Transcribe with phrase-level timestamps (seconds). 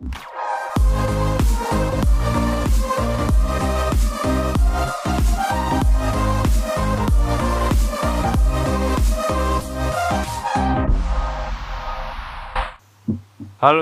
[0.00, 0.08] Halo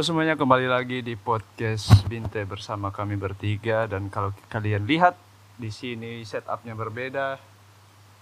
[0.03, 5.15] semuanya, kembali lagi di podcast Binte bersama kami bertiga dan kalau kalian lihat
[5.55, 7.39] di sini setupnya berbeda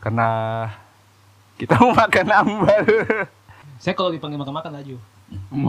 [0.04, 0.28] karena
[1.56, 2.84] kita mau makan ambal.
[3.80, 5.15] Saya kalau dipanggil makan-makan laju.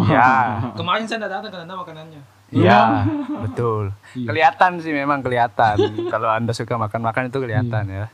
[0.08, 0.30] Ya,
[0.80, 2.22] Kemarin saya tidak datang karena makanannya.
[2.48, 3.04] ya,
[3.42, 3.92] betul.
[4.14, 4.26] Iya.
[4.26, 5.76] Kelihatan sih memang kelihatan.
[6.08, 8.06] kalau anda suka makan-makan itu kelihatan ya.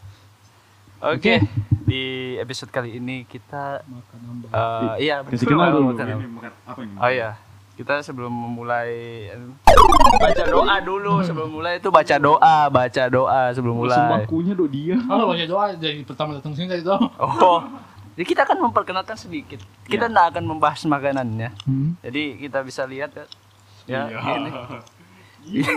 [1.03, 1.45] Oke, Oke.
[1.83, 2.03] di
[2.37, 5.85] episode kali ini kita Makan eh, iya Kasih betul, kenal dulu.
[5.91, 6.31] makan Ini ambal.
[6.33, 6.93] makan apa ini?
[6.95, 7.29] Oh iya,
[7.73, 9.27] kita sebelum memulai
[10.15, 13.99] baca doa dulu sebelum mulai itu baca doa, baca doa sebelum mulai.
[13.99, 14.95] Sembakunya do dia.
[15.03, 17.03] Halo baca doa dari pertama datang sini tadi doa.
[17.19, 17.59] Oh,
[18.13, 19.57] jadi kita akan memperkenalkan sedikit.
[19.83, 21.49] Kita tidak akan membahas makanannya.
[21.63, 21.97] Hmm.
[21.99, 23.25] Jadi kita bisa lihat ya,
[23.85, 24.33] ya Iya.
[24.37, 24.49] ini,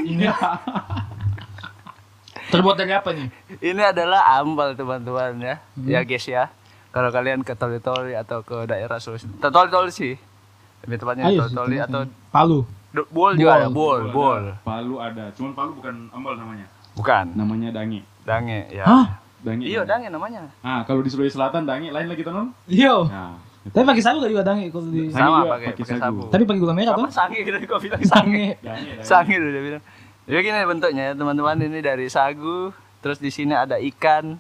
[0.07, 0.27] Ini
[2.47, 3.27] terbuat dari apa nih?
[3.61, 5.89] ini adalah ambal teman-teman ya, Hmm.
[5.89, 6.45] ya guys ya.
[6.89, 10.15] Kalau kalian ke Toli-Toli atau ke daerah Sulawesi, Toli-Toli sih,
[10.81, 11.85] lebih tepatnya Ayo, Toli-Toli situ.
[11.85, 12.61] atau Palu.
[13.11, 14.09] Bol juga ada, Bol.
[14.09, 14.45] bol, bol.
[14.63, 15.29] Palu ada.
[15.33, 16.65] Cuman Palu bukan ambal namanya.
[16.95, 18.01] Bukan, Namanya dange.
[18.25, 18.89] dange ya.
[18.89, 19.07] Hah?
[19.47, 19.63] Dange.
[19.63, 19.87] Iya, namanya.
[19.87, 20.41] dange namanya.
[20.61, 22.51] Ah, kalau di Sulawesi Selatan dange lain lagi teman.
[22.67, 23.07] Yo.
[23.07, 26.23] Nah, Tapi pakai sabu gak juga dangi kalau di Sama juga pakai pakai sabu.
[26.27, 27.07] Tapi pakai gula merah tuh.
[27.09, 28.59] sange gitu kok bilang sange.
[29.01, 29.35] Sange.
[29.35, 29.83] dulu dia bilang.
[30.27, 34.35] Jadi gini bentuknya ya teman-teman ini dari sagu, terus di sini ada ikan.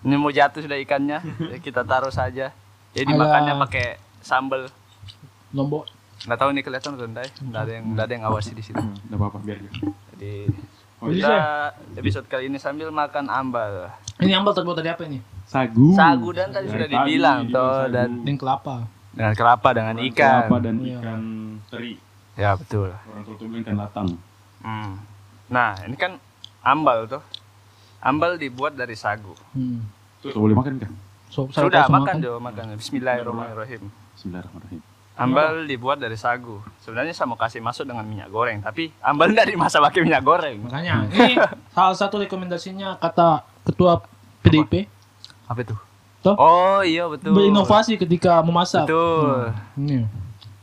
[0.00, 2.52] Ini mau jatuh sudah ikannya, ya, kita taruh saja.
[2.92, 3.86] Jadi Ada- makannya pakai
[4.20, 4.68] sambal.
[5.50, 5.88] Lombok.
[6.24, 7.30] Nggak tahu ini kelihatan atau enggak ya?
[7.40, 8.76] Nggak ada yang nggak ada yang awasi di situ.
[8.76, 9.58] Hmm, Enggak apa-apa biar.
[9.60, 9.72] biar.
[10.12, 10.32] Jadi
[11.04, 11.36] Oh, kita
[11.94, 13.92] episode kali ini sambil makan ambal.
[14.16, 15.20] Ini ambal terbuat dari apa ini?
[15.44, 15.92] Sagu.
[15.92, 17.92] Sagu dan tadi Dari sudah tadi dibilang dibilang toh sagu.
[17.92, 18.76] dan Dengan kelapa.
[19.12, 20.32] dengan kelapa dengan Orang ikan.
[20.40, 20.96] Kelapa dan Iya.
[20.96, 21.22] ikan
[21.68, 21.92] teri.
[22.34, 22.88] Ya betul.
[22.90, 24.08] Orang tua tuh bilang ikan latang.
[24.58, 24.92] Hmm.
[25.46, 26.16] Nah ini kan
[26.64, 27.20] ambal tuh.
[28.00, 29.36] Ambal dibuat dari sagu.
[29.52, 29.84] Hmm.
[30.18, 30.92] Tuh boleh makan kan?
[31.28, 32.80] So, Sudah sama makan Jo, makan.
[32.80, 33.82] Bismillahirrahmanirrahim.
[34.14, 34.80] Bismillahirrahmanirrahim.
[35.14, 36.58] Ambal dibuat dari sagu.
[36.80, 40.58] Sebenarnya saya mau kasih masuk dengan minyak goreng, tapi ambal nggak dimasak pakai minyak goreng.
[40.60, 41.38] Makanya ini
[41.70, 44.02] salah satu rekomendasinya kata ketua
[44.40, 44.90] PDIP
[45.44, 45.76] Apa itu?
[46.20, 46.34] Toh?
[46.34, 47.30] Oh iya betul.
[47.30, 48.84] berinovasi ketika memasak.
[48.84, 49.54] Betul.
[49.76, 50.08] Ini.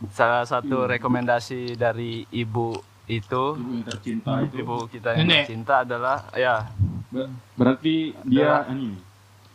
[0.09, 2.73] Salah satu rekomendasi dari ibu
[3.05, 4.55] itu, Ibu yang tercinta itu.
[4.59, 5.45] ibu kita yang Nenek.
[5.45, 6.65] cinta adalah ya
[7.07, 8.97] Ber- Berarti dia ini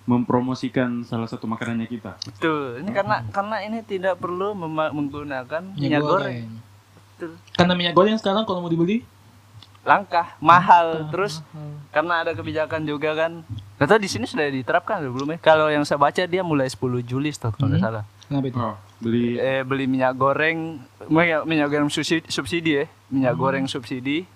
[0.06, 2.15] mempromosikan salah satu makanannya kita.
[2.22, 2.78] betul.
[2.78, 6.47] Ini karena karena ini tidak perlu menggunakan minyak, goreng.
[7.12, 7.31] Betul.
[7.53, 9.03] Karena minyak goreng sekarang kalau mau dibeli
[9.83, 11.47] Langkah, mahal, terus
[11.91, 13.47] karena ada kebijakan juga kan.
[13.78, 15.39] Kata di sini sudah diterapkan belum ya?
[15.39, 17.87] Kalau yang saya baca dia mulai 10 Juli kalau nggak Hmm.
[17.87, 18.05] salah.
[18.27, 18.59] Kenapa itu?
[18.59, 23.41] Oh, beli eh, beli minyak goreng minyak, minyak goreng subsidi, subsidi ya minyak Hmm.
[23.41, 24.27] goreng subsidi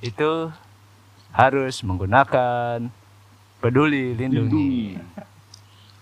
[0.00, 0.30] itu
[1.30, 2.90] harus menggunakan
[3.60, 4.96] peduli lindungi.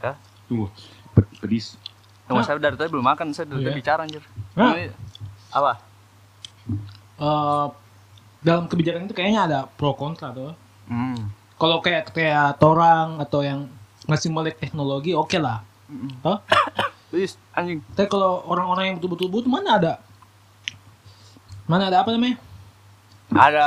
[0.00, 0.14] Hah?
[0.46, 0.66] Tunggu.
[1.12, 1.74] Pe- Pedis.
[2.24, 3.66] Tunggu, saya dari tadi belum makan saya dari Iya.
[3.66, 4.22] tadi bicara anjir
[5.48, 5.72] apa
[7.18, 7.66] Eh,
[8.38, 10.54] dalam kebijakan itu kayaknya ada pro kontra tuh.
[10.86, 11.18] hmm.
[11.54, 13.66] Kalau kayak kayak orang atau yang
[14.06, 15.66] ngasih melek teknologi oke lah.
[16.22, 16.38] Toh?
[17.10, 19.92] Wis, anjing Tapi kalau orang-orang yang betul-betul butuh mana ada?
[21.64, 22.38] Mana ada apa namanya?
[23.28, 23.66] ada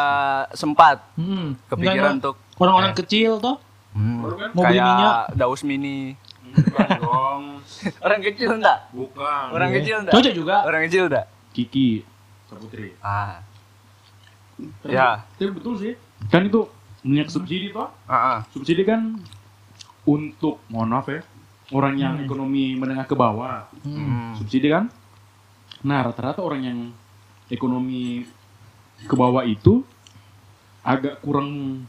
[0.53, 1.53] sempat Hmm.
[1.67, 3.59] kepikiran Enggak, untuk orang-orang kecil toh
[3.93, 4.49] hmm, kan?
[4.51, 5.15] Beli kayak minyak.
[5.35, 5.99] daus mini
[6.51, 7.43] Bukan dong.
[8.05, 9.45] orang kecil enggak Bukan.
[9.51, 10.55] orang kecil enggak Cocok juga.
[10.63, 12.03] orang kecil enggak Kiki.
[12.45, 12.95] Saputri.
[12.99, 13.39] ah
[14.55, 15.23] Tapi- Ya.
[15.31, 15.93] Tapi betul sih.
[16.27, 16.67] Kan itu
[17.01, 17.89] minyak subsidi toh.
[18.05, 18.37] ah, ah.
[18.49, 19.17] Subsidi kan
[20.03, 21.21] untuk mohon maaf ya
[21.71, 23.67] orang yang ekonomi menengah ke bawah.
[23.81, 23.95] Hmm.
[23.95, 24.31] Hmm.
[24.35, 24.91] Subsidi kan.
[25.81, 26.79] Nah rata-rata orang yang
[27.47, 28.27] ekonomi
[29.01, 29.81] ke bawah itu
[30.81, 31.81] agak kurang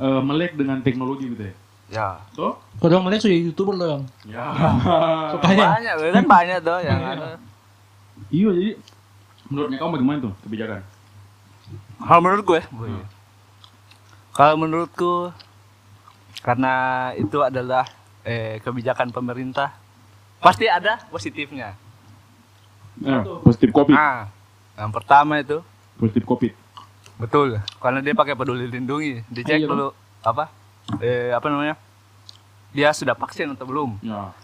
[0.00, 1.54] eh, melek dengan teknologi gitu ya.
[1.90, 2.58] ya Toh?
[2.80, 4.04] Kalau orang melek sudah youtuber loh yang.
[4.26, 4.44] Ya.
[5.36, 5.66] Sukanya.
[5.78, 7.38] banyak kan banyak tuh yang ada
[8.30, 8.72] iya jadi
[9.50, 10.80] menurutnya kamu bagaimana tuh kebijakan?
[12.04, 12.62] Kalau menurut gue,
[14.34, 15.14] kalau menurutku
[16.44, 16.74] karena
[17.16, 17.88] itu adalah
[18.26, 19.72] eh, kebijakan pemerintah,
[20.42, 21.76] pasti ada positifnya.
[23.00, 23.94] Eh, positif covid.
[23.94, 24.30] Nah,
[24.78, 25.62] yang pertama itu
[25.94, 26.52] Positif covid.
[27.16, 29.88] Betul, karena dia pakai peduli lindungi, dicek Iya, dulu
[30.20, 30.50] apa,
[30.98, 31.74] eh, apa namanya,
[32.70, 34.02] dia sudah vaksin atau belum.
[34.02, 34.34] Ya.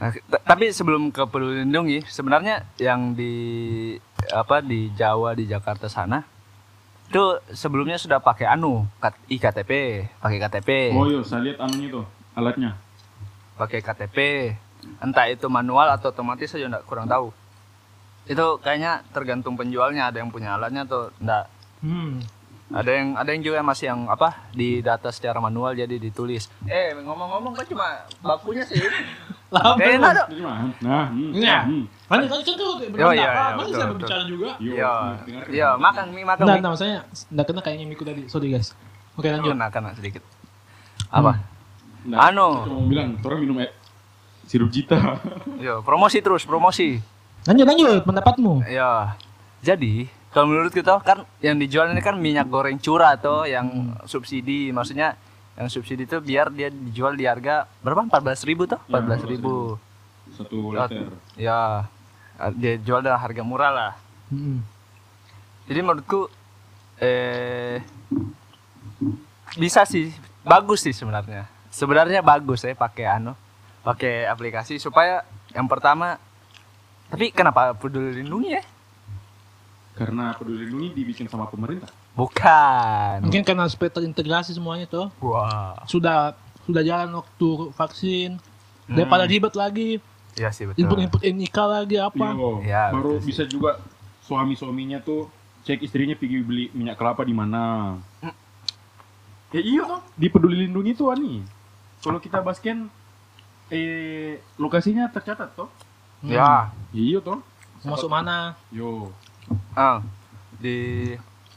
[0.00, 0.10] Nah,
[0.48, 3.34] tapi sebelum ke peduli lindungi, sebenarnya yang di
[4.32, 6.24] apa di Jawa di Jakarta sana
[7.10, 7.20] itu
[7.50, 8.86] sebelumnya sudah pakai anu
[9.26, 9.70] iktp,
[10.22, 12.06] pakai KTP, Oh iya, saya lihat anunya tuh
[12.38, 12.78] alatnya.
[13.58, 14.18] pakai KTP,
[15.02, 17.34] entah itu manual atau otomatis saya nggak kurang tahu.
[18.30, 21.50] Itu kayaknya tergantung penjualnya ada yang punya alatnya atau enggak
[21.80, 22.20] Hmm.
[22.70, 26.92] ada yang ada yang juga masih yang apa di data secara manual jadi ditulis eh
[26.92, 28.76] ngomong-ngomong kan cuma bakunya sih
[29.50, 30.14] mah,
[30.78, 31.66] Nah, Iya.
[31.66, 31.84] hmm.
[32.06, 34.50] Kan kan kan tuh Oh, iya, iya, berbicara juga?
[34.62, 34.92] Iya
[35.50, 36.98] iya makan mie makan Nah, mie nah maksudnya
[37.34, 38.22] enggak kena kayaknya Miku tadi.
[38.30, 38.70] Sorry guys.
[39.18, 39.50] Oke lanjut.
[39.50, 40.22] kena kena sedikit
[41.10, 41.42] apa
[42.06, 42.64] Nah, Anu.
[42.64, 43.56] Cuma mau bilang, orang minum
[44.48, 45.20] sirup jita.
[45.60, 46.96] Yo, promosi terus promosi
[47.48, 48.52] Lanjut lanjut pendapatmu.
[48.68, 49.16] ya
[49.60, 54.70] jadi kalau menurut kita kan yang dijual ini kan minyak goreng curah atau yang subsidi.
[54.70, 55.18] Maksudnya
[55.58, 58.06] yang subsidi itu biar dia dijual di harga berapa?
[58.06, 59.54] 14.000 ribu tuh Ya, 14.000 ribu.
[60.30, 61.10] Satu liter.
[61.34, 61.84] ya
[62.56, 63.92] dia jual dengan harga murah lah.
[64.30, 64.62] Hmm.
[65.66, 66.30] jadi menurutku
[67.02, 67.82] eh
[69.58, 70.14] bisa sih.
[70.46, 71.50] Bagus sih sebenarnya.
[71.74, 73.34] Sebenarnya bagus ya pakai anu
[73.82, 76.20] pakai aplikasi supaya yang pertama
[77.10, 78.62] tapi kenapa peduli lindungi ya
[79.92, 81.90] Karena peduli lindungi dibikin sama pemerintah.
[82.12, 85.12] bukan Mungkin karena supaya terintegrasi semuanya tuh.
[85.20, 88.38] wah Sudah sudah jalan waktu vaksin.
[88.86, 90.02] Daripada ribet lagi,
[90.34, 92.26] iya sih betul input-input NIK lagi apa.
[92.26, 93.26] Iya, Ya, baru betul sih.
[93.28, 93.78] bisa juga
[94.20, 95.30] suami-suaminya tuh
[95.62, 97.94] cek istrinya pergi beli minyak kelapa di mana.
[99.50, 100.02] Ya iya dong.
[100.12, 101.42] Di peduli lindungi tuh ani.
[102.00, 102.90] Kalau kita basken
[103.68, 105.70] eh lokasinya tercatat toh.
[106.20, 106.30] Hmm.
[106.30, 106.52] ya Ya,
[106.92, 107.40] iya toh.
[107.80, 108.52] Masuk mana?
[108.68, 109.08] Yo.
[109.72, 110.04] ah
[110.60, 111.10] di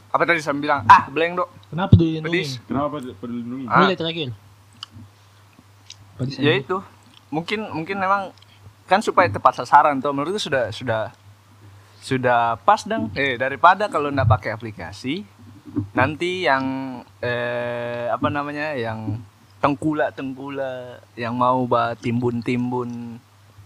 [0.08, 2.32] apa tadi saya bilang ah blank dok Kenapa peduli lindungi?
[2.40, 3.66] pedis Kenapa peduli lindungi?
[3.68, 3.78] Ah.
[3.84, 4.28] Boleh terakhir.
[6.16, 6.78] Pedis ya itu
[7.28, 8.30] mungkin mungkin memang
[8.86, 11.02] kan supaya tepat sasaran tuh menurut itu sudah sudah
[11.98, 15.24] sudah pas dong eh daripada kalau nggak pakai aplikasi
[15.90, 16.64] nanti yang
[17.18, 19.18] eh apa namanya yang
[19.58, 23.18] tengkula tengkula yang mau bah timbun timbun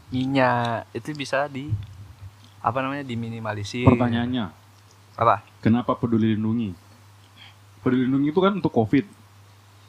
[0.08, 1.68] minyak itu bisa di
[2.58, 4.50] apa namanya diminimalisir Pertanyaannya,
[5.14, 6.74] apa kenapa peduli lindungi?
[7.80, 9.06] Peduli lindungi itu kan untuk COVID.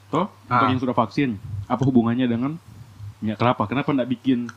[0.09, 0.69] Toh, untuk Ah.
[0.69, 1.37] yang sudah vaksin.
[1.65, 2.57] Apa hubungannya dengan
[3.19, 3.65] minyak kelapa?
[3.65, 4.49] Kenapa enggak bikin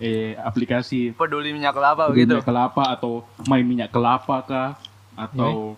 [0.00, 3.12] eh aplikasi peduli minyak kelapa peduli begitu minyak kelapa atau
[3.44, 4.70] main minyak kelapa kah
[5.12, 5.76] atau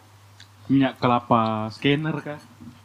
[0.69, 2.39] minyak kelapa scanner kah?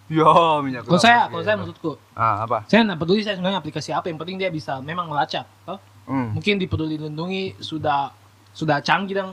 [0.08, 0.24] yo
[0.64, 1.30] minyak Kalau kelapa saya, gitu.
[1.30, 4.08] kalau saya menurutku, ah apa saya nggak peduli saya sebenarnya aplikasi apa.
[4.08, 5.46] Yang penting dia bisa memang melacak.
[5.64, 5.78] toh.
[6.08, 6.40] Hmm.
[6.40, 8.10] Mungkin di peduli lindungi sudah
[8.56, 9.32] sudah canggih dong.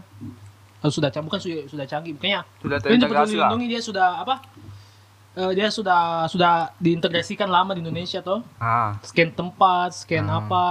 [0.85, 2.13] Oh, sudah canggih bukan sudah, sudah canggih.
[2.13, 4.35] Makanya sudah mungkin di peduli lah lindungi dia sudah apa?
[5.35, 8.45] Eh, dia sudah sudah diintegrasikan lama di Indonesia toh.
[8.63, 10.39] ah Scan tempat, scan Hmm.
[10.47, 10.65] apa,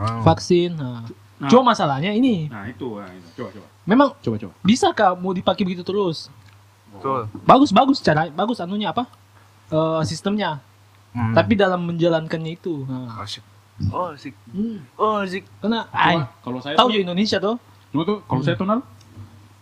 [0.00, 0.22] hmm.
[0.24, 0.72] vaksin.
[0.72, 1.04] Nah.
[1.36, 1.52] Nah.
[1.52, 3.28] Cuma masalahnya ini, Nah, itu, nah, itu.
[3.36, 3.66] Coba coba.
[3.84, 4.52] memang Coba coba.
[4.64, 6.32] bisa kah mau dipakai begitu terus?
[6.96, 9.04] betul Bagus bagus cara bagus anunya apa?
[9.68, 10.64] Eh, sistemnya.
[11.12, 11.36] Hmm.
[11.36, 12.88] Tapi dalam menjalankannya itu.
[12.88, 13.20] Nah.
[13.20, 13.26] Oh.
[13.92, 14.32] Oh, sik.
[14.48, 14.80] Hmm.
[14.96, 15.44] Oh, sik.
[15.60, 15.84] Karena
[16.40, 17.56] kalau saya tahu tuh, ya Indonesia tuh.
[17.92, 18.80] cuma tuh kalau saya tuh Nal,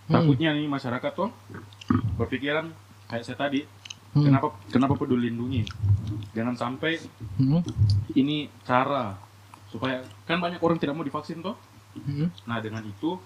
[0.05, 0.15] Hmm.
[0.21, 1.31] takutnya nih masyarakat tuh
[2.15, 2.71] berpikiran
[3.07, 3.65] kayak saya tadi,
[4.13, 4.25] Hmm.
[4.25, 5.67] kenapa kenapa peduli lindungi?
[6.31, 6.99] Jangan sampai
[7.37, 7.63] Hmm.
[8.13, 9.19] ini cara
[9.67, 11.59] supaya kan banyak orang tidak mau divaksin toh.
[11.97, 12.31] Hmm.
[12.45, 13.19] Nah, dengan itu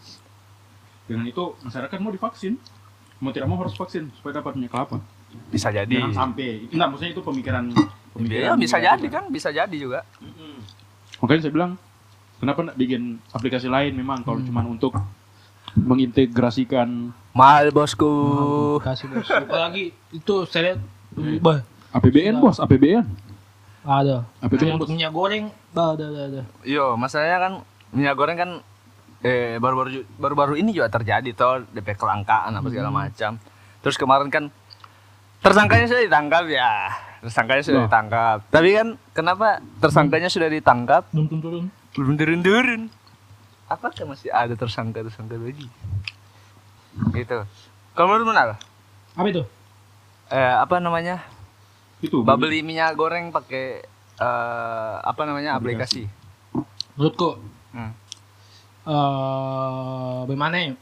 [1.04, 2.56] dengan itu masyarakat mau divaksin.
[3.18, 5.02] Mau tidak mau harus vaksin supaya dapat minyak kelapa.
[5.50, 5.90] Bisa jadi.
[5.90, 6.70] Jangan sampai.
[6.70, 7.84] Enggak, maksudnya itu pemikiran Ya,
[8.14, 10.00] pemikiran bisa negatif jadi kan, bisa jadi juga.
[10.22, 10.54] Mm-mm.
[11.18, 11.72] Makanya saya bilang,
[12.36, 14.46] kenapa nggak bikin aplikasi lain memang kalau Hmm.
[14.46, 14.92] cuman untuk
[15.74, 18.10] mengintegrasikan Mahal bosku.
[18.80, 19.28] Kasih bos.
[19.28, 20.78] Apalagi itu saya lihat
[21.38, 22.42] bah, APBN Nah.
[22.42, 23.06] bos, APBN.
[23.80, 24.26] ada.
[24.40, 24.90] APBN bos.
[24.90, 26.42] minyak goreng, bah, ada ada ada.
[26.60, 27.52] Yo, masalahnya kan
[27.90, 28.50] minyak goreng kan
[29.18, 32.98] eh baru-baru baru-baru ini juga terjadi toh DP kelangkaan apa segala Hmm.
[33.00, 33.30] macam.
[33.78, 34.44] Terus kemarin kan
[35.38, 36.90] tersangkanya sudah ditangkap ya.
[37.18, 37.86] Tersangkanya sudah Loh.
[37.86, 38.38] ditangkap.
[38.48, 39.46] Tapi kan kenapa
[39.78, 41.64] tersangkanya sudah ditangkap Turun turun turun.
[41.92, 42.82] belum turun-turun?
[43.66, 45.66] Apakah masih ada tersangka-tersangka lagi?
[47.12, 47.38] Gitu.
[47.92, 48.54] Kalau menurut Munal,
[49.12, 49.42] Apa itu?
[50.28, 51.20] eh, apa namanya?
[51.98, 52.22] Itu.
[52.22, 53.82] Beli minyak goreng pakai
[54.16, 56.06] eh, apa namanya aplikasi.
[56.94, 57.92] Menurutku Hmm.
[58.82, 60.72] eh bagaimana ya?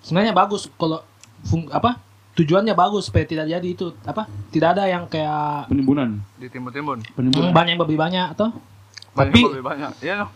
[0.00, 1.02] Sebenarnya bagus kalau
[1.42, 1.98] fung, apa?
[2.38, 4.30] Tujuannya bagus supaya tidak jadi itu apa?
[4.54, 6.22] Tidak ada yang kayak penimbunan.
[6.38, 7.02] Ditimbun-timbun.
[7.02, 7.50] hmm, Penimbunan.
[7.50, 8.54] banyak yang beli banyak atau
[9.10, 9.92] Banyak Tapi- lebih banyak.
[9.98, 10.30] Iya loh.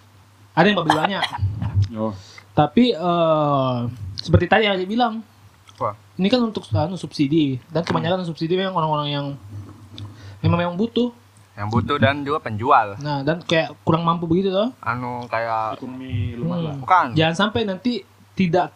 [0.52, 1.22] ada yang beli banyak.
[1.92, 2.16] Oh.
[2.56, 3.76] Tapi eh
[4.16, 5.20] seperti tadi yang bilang,
[5.76, 5.92] Wah.
[6.16, 9.26] ini kan untuk anu subsidi dan kebanyakan subsidi memang orang-orang yang
[10.40, 11.12] memang memang butuh.
[11.52, 12.96] Yang butuh dan juga penjual.
[12.96, 14.72] Nah, dan kayak kurang mampu begitu loh.
[14.80, 16.72] Anu kayak Ekonomi lemah lah.
[16.72, 16.80] Hmm.
[16.80, 17.06] bukan.
[17.12, 18.00] Jangan sampai nanti
[18.32, 18.72] tidak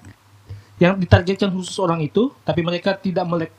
[0.77, 3.53] yang ditargetkan khusus orang itu, tapi mereka tidak melek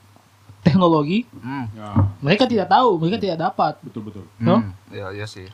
[0.62, 1.66] teknologi, Hmm.
[1.72, 3.74] Ya, mereka tidak tahu, mereka tidak dapat.
[3.82, 4.24] betul betul.
[4.38, 4.60] No?
[4.62, 4.72] Hmm.
[4.92, 5.48] Iya, iya sih.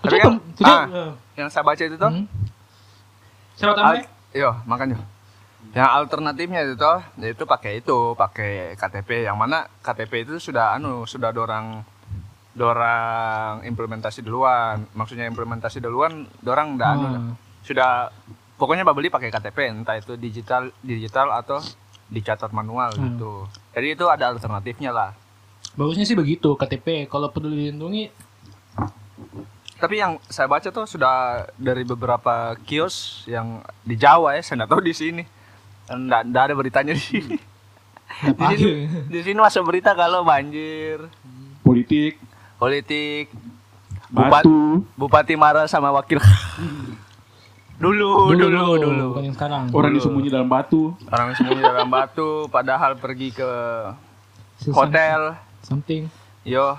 [0.00, 0.84] Tapi itu- ah.
[0.88, 2.26] eh, Yang saya baca itu tuh hmm.
[3.56, 4.00] Siapa
[4.32, 4.96] Yo, makanya.
[5.76, 9.28] Yang alternatifnya itu toh, yaitu pakai itu, pakai KTP.
[9.28, 11.84] Yang mana KTP itu sudah anu, sudah dorang
[12.50, 14.88] dorang implementasi duluan.
[14.92, 17.32] Maksudnya implementasi duluan, dorang udah anu, Hmm.
[17.60, 18.08] sudah
[18.60, 21.56] pokoknya beli pakai KTP, entah itu digital digital atau
[22.06, 23.16] dicatat manual Hmm.
[23.16, 23.32] gitu.
[23.72, 25.10] Jadi itu ada alternatifnya lah.
[25.72, 27.06] Bagusnya sih begitu KTP.
[27.06, 28.12] Kalau peduli lindungi
[29.74, 34.70] Tapi yang saya baca tuh sudah dari beberapa kios yang di Jawa ya, saya nggak
[34.70, 35.24] tahu di sini.
[35.88, 37.36] Nggak, nggak ada beritanya di sini.
[38.20, 38.72] Di sini,
[39.08, 41.08] di sini masuk berita kalau banjir,
[41.62, 42.20] Politik,
[42.58, 43.32] politik,
[44.06, 46.20] Bupat- batu, bupati marah sama wakil.
[47.80, 49.06] dulu, dulu, dulu.
[49.16, 49.62] Bukan yang sekarang.
[49.72, 49.98] orang Dulu.
[49.98, 50.92] disembunyi dalam batu.
[51.08, 53.50] Orang sembunyi dalam batu, padahal pergi ke
[54.70, 55.40] hotel.
[55.64, 56.12] Something.
[56.44, 56.76] Yo,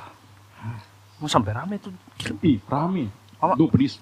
[1.18, 1.94] mau sampai rame tuh.
[2.46, 3.10] Ih, rame.
[3.42, 3.58] Apa?
[3.58, 3.98] Duh, pedis.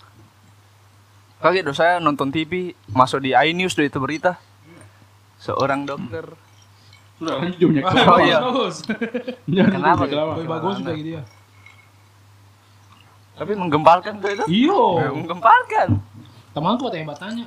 [1.40, 4.36] Kaget dong saya nonton TV, masuk di iNews tuh itu berita.
[5.40, 6.28] Seorang dokter.
[7.16, 7.68] Sudah lanjut
[8.12, 8.40] Oh, iya.
[9.48, 10.44] Kenapa kelapa.
[10.44, 11.24] Bagus juga gitu ya.
[13.40, 14.44] Tapi menggemparkan tuh itu.
[14.52, 15.00] Iyo.
[15.00, 16.04] Ya, menggemparkan.
[16.60, 17.46] Temanku ada yang bertanya.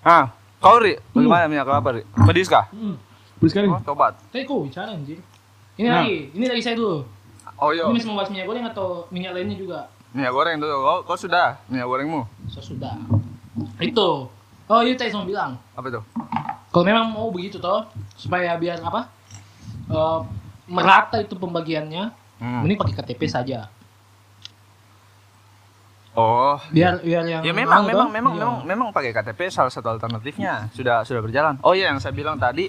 [0.00, 2.02] Ah, kau Ri, bagaimana minyak kelapa Ri?
[2.24, 2.64] Pedis kah?
[2.72, 2.96] Hmm.
[3.36, 3.68] Pedis sekali.
[3.68, 4.16] Oh, tobat.
[4.32, 5.20] Tadi kok bicara anjir.
[5.76, 6.00] Ini Nah.
[6.00, 7.04] lagi, ini lagi saya dulu.
[7.60, 9.80] Oh iya, Ini masih membahas minyak goreng atau minyak lainnya juga?
[10.08, 10.76] minyak goreng dulu.
[10.80, 12.24] Kau, kau sudah minyak gorengmu?
[12.48, 12.96] Sesudah.
[13.76, 14.32] Itu.
[14.64, 15.60] Oh iya tadi saya mau bilang.
[15.76, 16.00] Apa itu?
[16.70, 19.12] Kalau memang mau begitu toh, supaya biar apa?
[19.86, 20.18] eh,
[20.66, 22.64] merata itu pembagiannya, Hmm.
[22.64, 23.68] mending pakai KTP saja.
[26.18, 28.42] Oh, Biar biar yang ya memang mau memang toh, memang iya.
[28.42, 31.54] memang memang pakai KTP salah satu alternatifnya sudah sudah berjalan.
[31.62, 32.66] Oh iya yang saya bilang tadi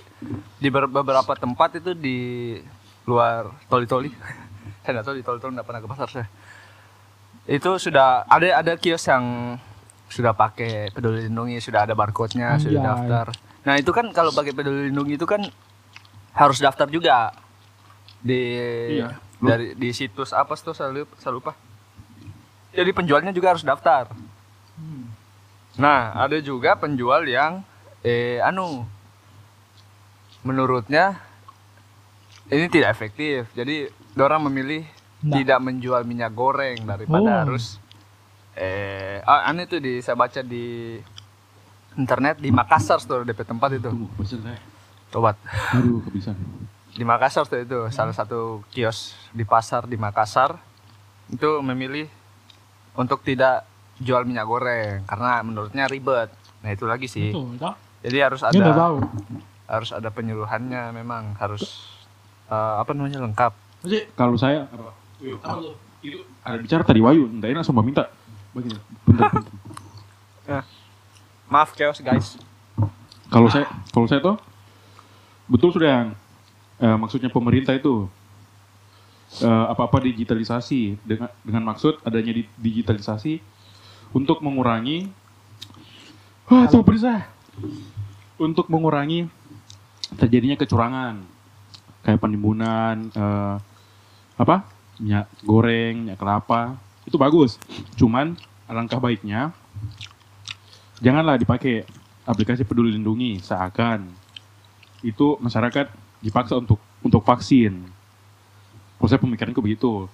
[0.55, 2.53] di ber- beberapa tempat itu di
[3.03, 4.13] luar toli-toli.
[4.85, 6.27] saya nggak tahu di toli-toli nggak pernah ke pasar saya.
[7.49, 9.57] Itu sudah ada ada kios yang
[10.05, 12.85] sudah pakai peduli lindungi, sudah ada barcode-nya, sudah Anjay.
[12.85, 13.27] daftar.
[13.65, 15.41] Nah itu kan kalau pakai peduli lindungi itu kan
[16.31, 17.33] harus daftar juga
[18.21, 18.41] di
[18.93, 19.17] Iya.
[19.41, 21.57] dari di situs apa tuh saya lupa, saya lupa.
[22.69, 24.13] Jadi penjualnya juga harus daftar.
[24.77, 25.09] Hmm.
[25.75, 27.65] Nah, ada juga penjual yang
[27.99, 28.85] eh anu
[30.41, 31.19] menurutnya
[32.47, 33.49] ini tidak efektif.
[33.53, 34.83] Jadi orang memilih
[35.19, 35.35] Nggak.
[35.43, 37.39] tidak menjual minyak goreng daripada Oh.
[37.43, 37.75] harus
[38.55, 40.95] eh ah, anu itu di saya baca di
[41.95, 43.89] internet di Makassar tuh DP tempat itu.
[45.09, 45.35] Tobat.
[45.73, 46.38] Aduh, kebisan.
[46.89, 50.55] Di Makassar tuh itu salah satu kios di pasar di Makassar
[51.27, 52.05] itu memilih
[52.99, 53.63] untuk tidak
[54.03, 56.27] jual minyak goreng karena menurutnya ribet.
[56.59, 57.31] Nah itu lagi sih.
[57.31, 57.75] Toh.
[58.03, 58.97] Jadi harus ada tahu.
[59.69, 61.87] harus ada penyuluhannya memang harus
[62.51, 63.53] eh, apa namanya lengkap.
[63.87, 64.91] Jadi, Kalau saya apa?
[64.91, 65.71] apa lu?
[66.03, 68.11] Itu ada bicara tadi Wayu, enggak enak sama minta.
[68.51, 68.75] Begini.
[69.07, 69.31] Bentar,
[70.43, 70.63] bentar.
[71.53, 72.35] Maaf chaos guys.
[73.29, 74.35] Kalau saya kalau saya tuh
[75.47, 76.07] betul sudah yang
[76.81, 78.09] eh, maksudnya pemerintah itu
[79.38, 80.98] eh, apa-apa digitalisasi.
[81.05, 83.39] Dengan dengan maksud adanya di- digitalisasi
[84.17, 85.05] untuk mengurangi
[86.50, 87.29] wah tuh bisa
[88.41, 89.29] untuk mengurangi
[90.17, 91.15] terjadinya kecurangan.
[92.01, 93.55] Kayak penimbunan eh,
[94.39, 94.65] apa?
[94.98, 96.79] Minyak goreng minyak kelapa.
[97.05, 97.62] Itu bagus.
[97.95, 98.33] Cuman
[98.65, 99.53] alangkah baiknya
[101.00, 101.88] janganlah dipakai
[102.27, 104.05] aplikasi peduli lindungi seakan
[105.01, 107.88] itu masyarakat dipaksa untuk untuk vaksin.
[108.99, 110.11] Kalau saya pemikiranku begitu.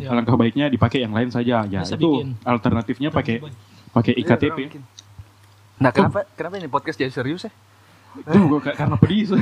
[0.00, 0.14] Ya.
[0.14, 1.68] Alangkah baiknya dipakai yang lain saja.
[1.68, 2.38] Ya Bisa itu bikin.
[2.42, 3.44] alternatifnya pakai
[3.92, 4.58] pakai iktp.
[5.82, 7.52] Nah kenapa kenapa ini podcast jadi serius ya?
[8.24, 9.34] Tuh karena pedis.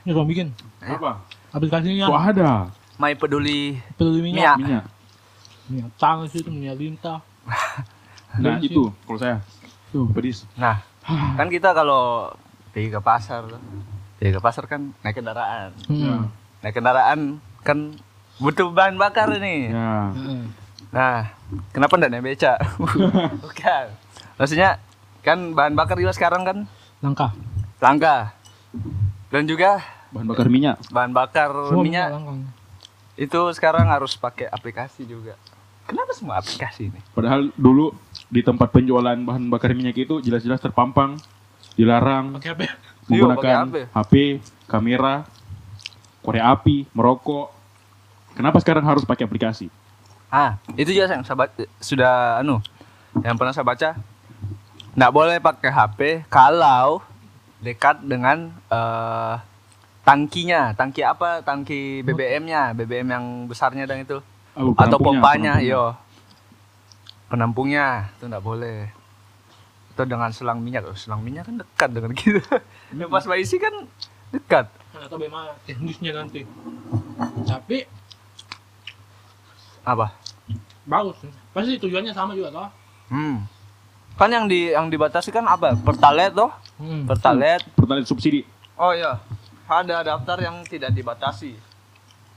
[0.00, 0.48] Ini kamu bikin
[0.80, 1.20] Apa?
[1.52, 2.50] aplikasinya Kok ada
[2.96, 4.56] My peduli peduli minyak.
[4.56, 4.84] minyak?
[5.68, 7.20] Minyak tangan itu minyak lintah.
[8.30, 9.42] Nah itu kalau saya
[9.90, 10.46] tuh pedis.
[10.54, 10.78] Nah,
[11.38, 12.30] kan kita kalau
[12.70, 13.42] pergi ke pasar,
[14.22, 15.74] pergi ke pasar kan naik kendaraan.
[15.90, 16.30] Hmm.
[16.62, 17.94] Naik kendaraan kan
[18.36, 19.68] butuh bahan bakar ini.
[19.68, 20.10] Ya.
[20.10, 20.42] Heeh.
[20.90, 21.30] Nah,
[21.70, 22.54] kenapa enggak naik beca?
[23.44, 23.84] Bukan.
[24.34, 24.80] Maksudnya
[25.20, 26.58] kan bahan bakar juga sekarang kan
[26.98, 27.32] Langka.
[27.78, 28.32] langka.
[29.28, 29.78] Dan juga
[30.10, 30.76] Bahan bakar minyak.
[30.88, 32.32] bahan bakar Semua minyak langka.
[33.16, 35.36] itu sekarang harus pakai aplikasi juga.
[35.84, 37.00] Kenapa semua aplikasi ini?
[37.10, 37.92] Padahal dulu
[38.26, 41.18] di tempat penjualan bahan bakar minyak itu jelas-jelas terpampang
[41.72, 42.62] dilarang Pakai apa?
[42.62, 42.72] Iya,
[43.06, 44.12] menggunakan pakai HP,
[44.66, 45.14] kamera,
[46.20, 47.52] korek api, merokok.
[48.32, 49.66] Kenapa sekarang harus pakai aplikasi?
[50.30, 52.62] Ah, itu juga yang saya baca, sudah anu
[53.20, 53.98] yang pernah saya baca.
[54.94, 57.02] Nggak boleh pakai HP kalau
[57.58, 59.34] dekat dengan eh,
[60.02, 61.42] tangkinya, tangki apa?
[61.42, 64.22] Tangki BBM-nya, BBM yang besarnya dan itu
[64.54, 65.94] Oh, atau pompanya, yo.
[67.26, 68.90] Penampungnya itu nggak boleh.
[69.90, 73.60] atau dengan selang minyak oh, selang minyak kan dekat dengan kita Ya, pas mau isi
[73.60, 73.84] kan
[74.32, 74.70] dekat
[75.02, 76.44] Tahu bagaimana teknisnya nanti.
[77.42, 77.86] Tapi
[79.80, 80.12] apa
[80.82, 81.16] bagus.
[81.50, 82.68] Pasti tujuannya sama juga toh.
[83.10, 83.36] hmm.
[84.14, 87.04] kan yang di yang dibatasi kan apa pertalite toh Hmm.
[87.04, 88.40] pertalite Pertalite subsidi.
[88.74, 89.20] oh iya
[89.66, 91.52] ada daftar yang tidak dibatasi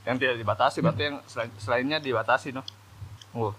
[0.04, 2.60] yang tidak dibatasi berarti yang selain, selainnya dibatasi no
[3.34, 3.56] oh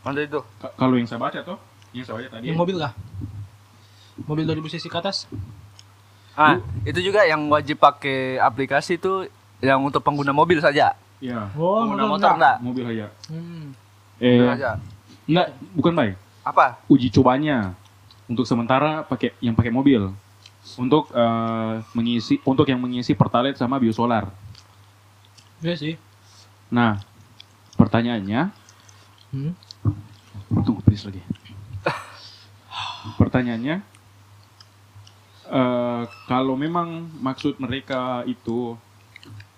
[0.00, 1.58] mana itu Ka- Kalau yang saya baca tuh,
[1.90, 2.44] yang saya baca tadi.
[2.46, 2.92] Yang mobil kah?
[4.20, 5.30] Mobil 2000 cc ke atas?
[6.40, 9.28] Ah itu juga yang wajib pakai aplikasi itu
[9.60, 13.12] yang untuk pengguna mobil saja Ya, Oh, pengguna motor enggak mobil aja.
[13.28, 13.76] Hmm.
[14.16, 14.80] Eh, Mobil aja
[15.28, 16.14] enggak, bukan baik.
[16.40, 17.76] apa Uji cobanya
[18.24, 20.08] untuk sementara pakai yang pakai mobil.
[20.76, 24.32] Untuk eh, mengisi untuk yang mengisi pertalite sama biosolar.
[25.60, 25.94] Iya sih.
[26.72, 26.96] Nah,
[27.76, 28.48] pertanyaannya,
[29.28, 29.52] Hmm.
[30.64, 31.20] tunggu please lagi.
[33.20, 33.84] Pertanyaannya,
[35.50, 38.78] eh kalau memang maksud mereka itu,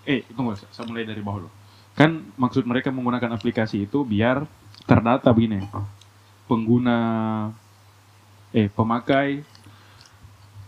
[0.08, 1.50] eh tunggu, saya saya mulai dari bawah dulu.
[1.92, 4.48] Kan maksud mereka menggunakan aplikasi itu biar
[4.88, 5.68] terdata begini,
[6.48, 6.98] pengguna,
[8.56, 9.44] eh pemakai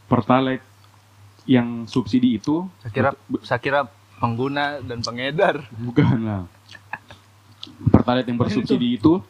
[0.04, 0.64] pertalite
[1.44, 3.10] yang subsidi itu saya kira
[3.44, 3.80] saya kira
[4.16, 6.42] pengguna dan pengedar Bukan lah.
[7.92, 9.20] Pertalite yang bersubsidi itu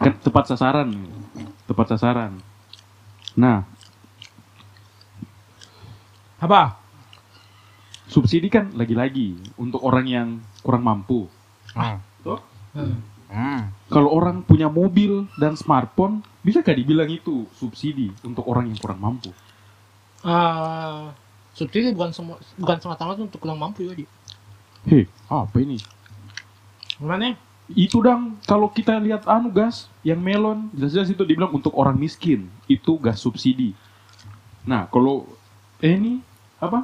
[0.00, 0.92] kan tepat sasaran.
[1.64, 2.32] Tepat sasaran.
[3.36, 3.64] Nah,
[6.44, 6.84] Apa?
[8.14, 10.28] subsidi kan lagi-lagi untuk orang yang
[10.60, 11.26] kurang mampu.
[11.72, 11.98] hmm.
[12.22, 12.40] Tuh.
[12.76, 13.00] Hmm.
[13.34, 13.60] Hmm.
[13.90, 19.00] Kalau orang punya mobil dan smartphone, bisa gak dibilang itu subsidi untuk orang yang kurang
[19.02, 19.34] mampu?
[20.22, 21.10] Ah,
[21.56, 24.06] subsidi bukan semua bukan semata-mata untuk kurang mampu ya, Di.
[24.84, 25.80] Hei, apa ini?
[27.00, 27.34] Gimana?
[27.72, 32.46] Itu dong, kalau kita lihat anu gas, yang melon, jelas-jelas itu dibilang untuk orang miskin.
[32.68, 33.72] Itu gas subsidi.
[34.68, 35.24] Nah, kalau
[35.80, 36.20] eh, ini
[36.64, 36.80] apa?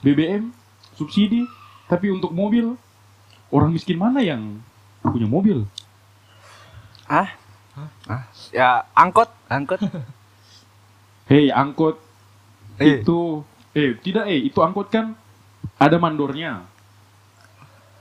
[0.00, 0.50] BBM
[0.94, 1.44] subsidi,
[1.86, 2.74] tapi untuk mobil
[3.48, 4.60] orang miskin mana yang
[5.00, 5.64] punya mobil?
[7.04, 7.26] ah
[8.06, 9.82] ah ya angkot angkot
[11.26, 11.98] Hei, angkot
[12.76, 13.02] Eh.
[13.02, 15.12] itu eh tidak eh itu angkot kan
[15.76, 16.64] ada mandornya.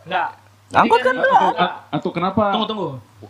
[0.03, 0.29] Enggak.
[0.71, 1.49] angkot kan Atau,
[1.89, 2.89] atau kenapa Tunggu, tunggu.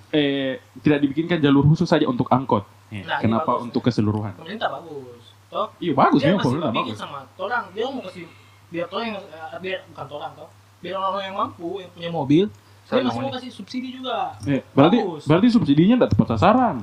[0.09, 2.67] eh tidak dibikinkan jalur khusus saja untuk angkot?
[2.89, 3.63] Eh, Nah, kenapa bagus.
[3.65, 4.33] untuk keseluruhan?
[4.35, 5.18] Pemerintah bagus.
[5.49, 6.95] Toh, Iya bagus dia memang masih bagus.
[6.95, 7.63] sama orang.
[7.73, 8.25] Dia mau kasih
[8.69, 10.49] biar orang yang eh, biar bukan orang toh.
[10.79, 12.43] Biar orang yang mampu yang punya mobil,
[12.85, 14.37] dia masih mau kasih subsidi juga.
[14.45, 15.23] Eh, berarti Bagus.
[15.25, 16.75] berarti subsidinya tidak tepat sasaran.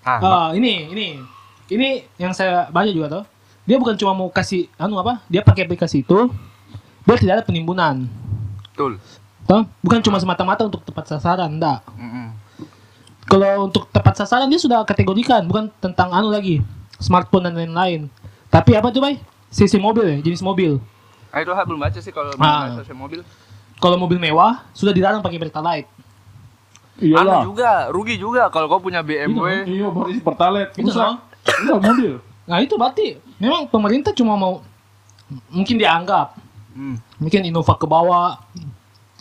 [0.00, 1.08] ah Ah, ini, ini.
[1.68, 3.24] Ini yang saya baca juga toh.
[3.62, 5.20] Dia bukan cuma mau kasih anu apa?
[5.28, 6.32] Dia pakai aplikasi itu
[7.04, 8.08] biar tidak ada penimbunan.
[8.66, 8.96] betul
[9.44, 11.82] Toh, bukan cuma semata-mata untuk tepat sasaran, enggak.
[11.92, 12.32] Mm-mm.
[13.26, 16.62] Kalau untuk tepat sasaran dia sudah kategorikan, bukan tentang anu lagi,
[17.00, 18.06] smartphone dan lain-lain.
[18.46, 19.18] Tapi apa tuh, Bay?
[19.48, 20.78] Sisi mobil ya, jenis mobil.
[21.30, 22.74] ah itu belum baca sih kalau Ah.
[22.76, 23.22] sosial mobil
[23.78, 25.86] Kalau mobil mewah sudah dilarang pakai pertalite.
[27.00, 30.74] anu juga rugi juga kalau kau punya BMW Iya, baru isi pertalite.
[30.76, 31.16] Itu no?
[31.40, 32.12] Rusak mobil.
[32.44, 33.06] Nah, itu berarti
[33.38, 34.60] memang pemerintah cuma mau
[35.48, 36.34] mungkin dianggap
[36.74, 36.96] hmm.
[37.16, 38.36] mungkin Innova ke bawah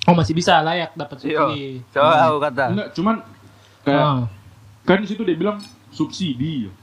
[0.04, 1.46] oh masih bisa layak dapat Iya.
[1.46, 1.63] subsidi.
[1.94, 3.15] coba aku kata Enggak, cuman
[3.86, 4.20] kayak Ah,
[4.84, 5.62] kan di situ dia bilang
[5.94, 6.74] subsidi.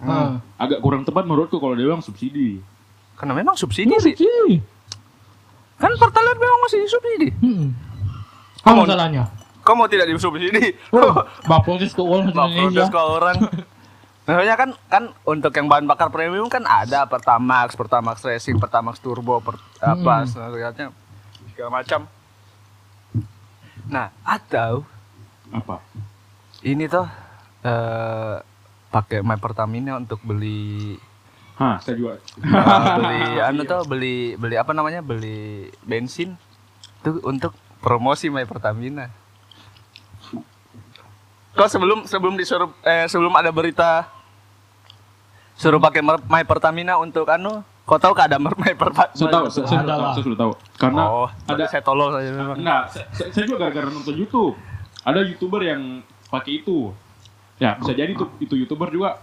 [0.00, 0.40] Ah.
[0.56, 2.58] Agak kurang tepat menurutku kalau dia bilang subsidi.
[3.14, 4.58] karena memang subsidi Ini sih subsidi.
[5.76, 7.70] kan pertalite memang masih disubsidi Hmm.
[8.58, 9.24] Apa Kamu- masalahnya?
[9.60, 12.86] kau mau tidak disubsidi Oh, baprotes ke orang Indonesia.
[12.86, 13.38] ke orang
[14.24, 19.36] Maksudnya kan kan untuk yang bahan bakar premium kan ada Pertamax, Pertamax Racing, Pertamax Turbo,
[19.38, 20.72] per, apa segala
[21.46, 22.08] segala macam.
[23.84, 24.88] Nah, atau
[25.50, 25.76] Apa?
[26.62, 27.04] ini tuh
[27.62, 28.36] eh
[28.94, 30.94] pakai My Pertamina untuk beli
[31.54, 32.18] Hah, saya juga.
[32.18, 32.22] eh,
[32.98, 35.02] beli anu tuh beli beli apa namanya?
[35.02, 36.38] beli bensin
[37.00, 39.10] tuh untuk promosi My Pertamina.
[41.54, 44.10] Kok sebelum sebelum disuruh eh sebelum ada berita
[45.54, 49.14] suruh pakai My Pertamina untuk anu, kau tahu keadaan My Pertamina?
[49.14, 50.52] Saya tahu, saya, saya tahu, saya sudah tahu.
[50.74, 52.58] Karena oh, ada saya tolol saja memang.
[52.58, 54.58] Enggak, saya- saya juga gara-gara nonton YouTube.
[55.04, 55.82] Ada YouTuber yang
[56.26, 56.90] pakai itu.
[57.62, 59.22] Ya, bisa jadi itu itu YouTuber juga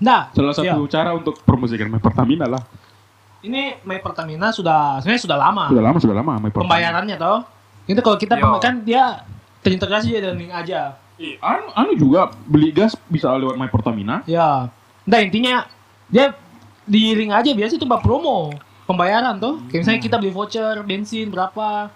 [0.00, 0.92] Nah, salah satu iya.
[0.92, 2.64] cara untuk promosikan My Pertamina lah.
[3.40, 5.64] ini My Pertamina sudah sebenarnya sudah lama.
[5.68, 6.64] Sudah lama, sudah lama My Pertamina.
[6.72, 7.40] Pembayarannya toh.
[7.84, 8.60] Itu kalau kita Yo.
[8.60, 9.24] kan dia
[9.60, 10.96] terintegrasi ya dengan link aja.
[11.20, 14.24] Eh, anu, anu juga beli gas bisa lewat My Pertamina.
[14.24, 14.72] Ya.
[15.04, 15.68] Nah, intinya
[16.08, 16.32] dia
[16.88, 18.56] di link aja biasa itu bab promo
[18.88, 19.60] pembayaran tuh.
[19.68, 21.92] Kayak misalnya kita beli voucher bensin berapa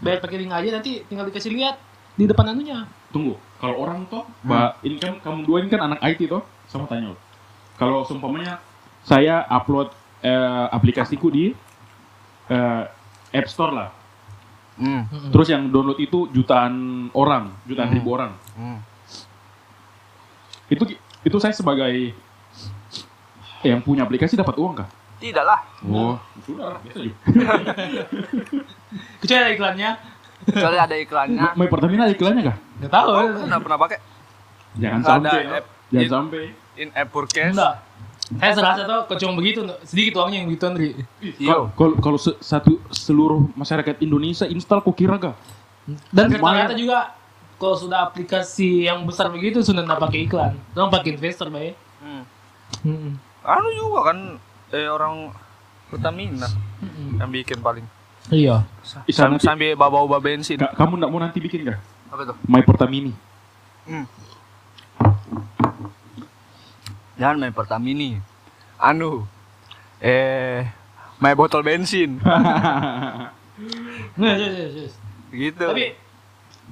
[0.00, 1.76] bayar pakai link aja nanti tinggal dikasih lihat
[2.16, 2.88] di depan anunya.
[3.12, 6.86] Tunggu, kalau orang tuh, Mbak, ini kan kamu dua ini kan anak IT toh, sama
[6.86, 7.20] tanya loh.
[7.74, 8.62] Kalau seumpamanya
[9.02, 9.90] saya upload
[10.20, 11.54] eh, aplikasiku di
[12.48, 12.82] eh,
[13.34, 13.90] App Store lah,
[14.78, 15.10] Hmm.
[15.10, 15.34] Mm-mm.
[15.34, 17.98] terus yang download itu jutaan orang, jutaan Hmm.
[17.98, 18.30] ribu orang.
[18.54, 18.78] Hmm.
[20.70, 20.86] Itu
[21.26, 22.14] itu saya sebagai
[23.66, 24.88] yang punya aplikasi dapat uang kah?
[25.18, 25.66] Tidak lah.
[25.82, 26.14] Oh,
[26.46, 27.18] sudah, biasa juga.
[29.20, 29.90] Kecuali iklannya.
[30.50, 31.42] Soalnya ada iklannya.
[31.54, 32.56] My Pertamina ada iklannya kah?
[32.78, 33.08] Nggak tahu.
[33.08, 33.32] Oh, ya.
[33.38, 33.98] pernah pernah pakai
[34.78, 36.42] Jangan Ada sampai, app- jangan in- sampai.
[36.76, 37.52] in app purchase.
[37.52, 37.74] Enggak.
[38.28, 40.88] Saya serasa tuh kok cuma begitu, sedikit uangnya yang begitu Andri.
[41.18, 41.72] Iya.
[41.72, 45.36] Kalau kalau se- satu seluruh masyarakat Indonesia install kok kira gak?
[46.10, 47.16] Dan ternyata juga
[47.56, 51.72] kalau sudah aplikasi yang besar begitu sudah nggak pakai iklan, orang pakai investor bay.
[51.98, 52.22] Hmm.
[52.84, 53.10] Hmm.
[53.40, 54.18] Anu juga kan
[54.70, 55.32] eh orang
[55.88, 56.46] Pertamina
[56.78, 57.16] Hmm.
[57.18, 57.82] yang bikin paling.
[58.28, 58.64] Iya.
[59.06, 60.56] Isa, Sam- nanti- sambil bawa-bawa bensin.
[60.56, 61.78] Ka- kamu nggak mau nanti bikin gak?
[62.08, 62.36] Apa tuh?
[62.44, 63.12] My Pertamini.
[63.84, 64.04] Hmm.
[67.16, 68.20] Jangan main Pertamini.
[68.78, 69.26] Anu.
[69.98, 70.62] Eh,
[71.18, 72.22] main botol bensin.
[74.14, 74.92] Yes, yes, yes.
[75.28, 75.66] gitu.
[75.66, 75.98] Tapi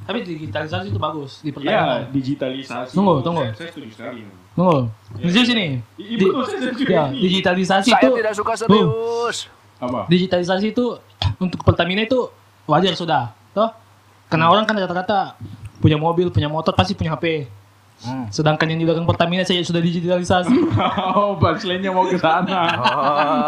[0.06, 2.00] tapi digitalisasi itu bagus di ya, pertanian.
[2.12, 2.94] digitalisasi.
[2.94, 3.42] Tunggu, tunggu.
[3.42, 4.22] Saya, saya setuju sekali.
[4.54, 4.78] Tunggu.
[5.18, 5.66] Di sini.
[5.98, 7.18] Iya, Di- saya Ya, ini.
[7.18, 9.50] digitalisasi saya itu tidak suka serius.
[9.76, 10.08] Apa?
[10.08, 10.96] digitalisasi itu
[11.36, 12.32] untuk Pertamina itu
[12.64, 13.68] wajar sudah, toh?
[14.26, 15.38] Karena orang kan rata-rata
[15.78, 17.46] punya mobil, punya motor, pasti punya HP.
[17.96, 18.28] Hmm.
[18.28, 20.52] Sedangkan yang di belakang Pertamina saya sudah digitalisasi.
[21.16, 22.68] oh, punchline-nya mau ke sana.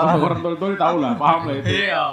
[0.08, 0.24] Oh.
[0.24, 1.68] Orang tua tahu lah, paham lah itu.
[1.68, 2.04] Iya.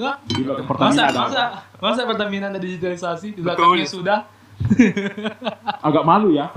[0.00, 1.20] Nah, Di belakang masa, Pertamina ada.
[1.20, 1.42] masa,
[1.80, 3.96] masa Pertamina ada digitalisasi, di belakangnya Betul.
[4.00, 4.18] sudah.
[5.88, 6.52] Agak malu ya.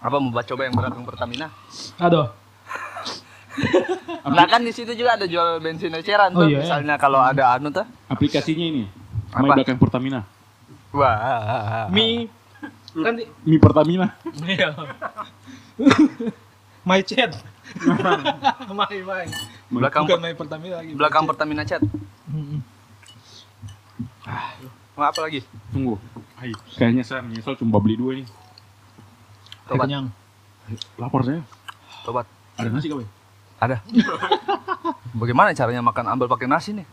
[0.00, 1.52] Apa mau coba yang belakang Pertamina?
[2.00, 2.39] Aduh.
[4.22, 6.48] Nah kan di situ juga ada jual bensin eceran Oh, tuh.
[6.48, 6.60] iya.
[6.60, 7.82] Misalnya kalau ada anu tuh.
[8.06, 8.84] Aplikasinya ini.
[9.30, 9.54] My Apa?
[9.56, 10.20] belakang Pertamina.
[10.90, 11.86] Wah.
[11.88, 12.26] Mi
[12.92, 14.14] kan di Mi Pertamina.
[14.40, 14.74] Iya.
[16.82, 17.36] My chat.
[18.70, 19.26] my my.
[19.70, 20.92] Belakang Bukan my Pertamina lagi.
[20.92, 21.82] belakang Pertamina chat.
[22.26, 22.58] Mm-mm.
[24.92, 25.44] Mau apa lagi?
[25.70, 25.96] Tunggu.
[26.34, 28.24] Hai, kayaknya saya menyesal cuma beli dua ini.
[28.24, 29.84] Saya Tobat.
[29.86, 30.06] kenyang.
[30.96, 31.40] Lapar saya.
[32.02, 32.26] Tobat.
[32.56, 33.00] Ada nasi kau?
[33.60, 33.84] Ada.
[35.20, 36.88] Bagaimana caranya makan ambal pakai nasi nih?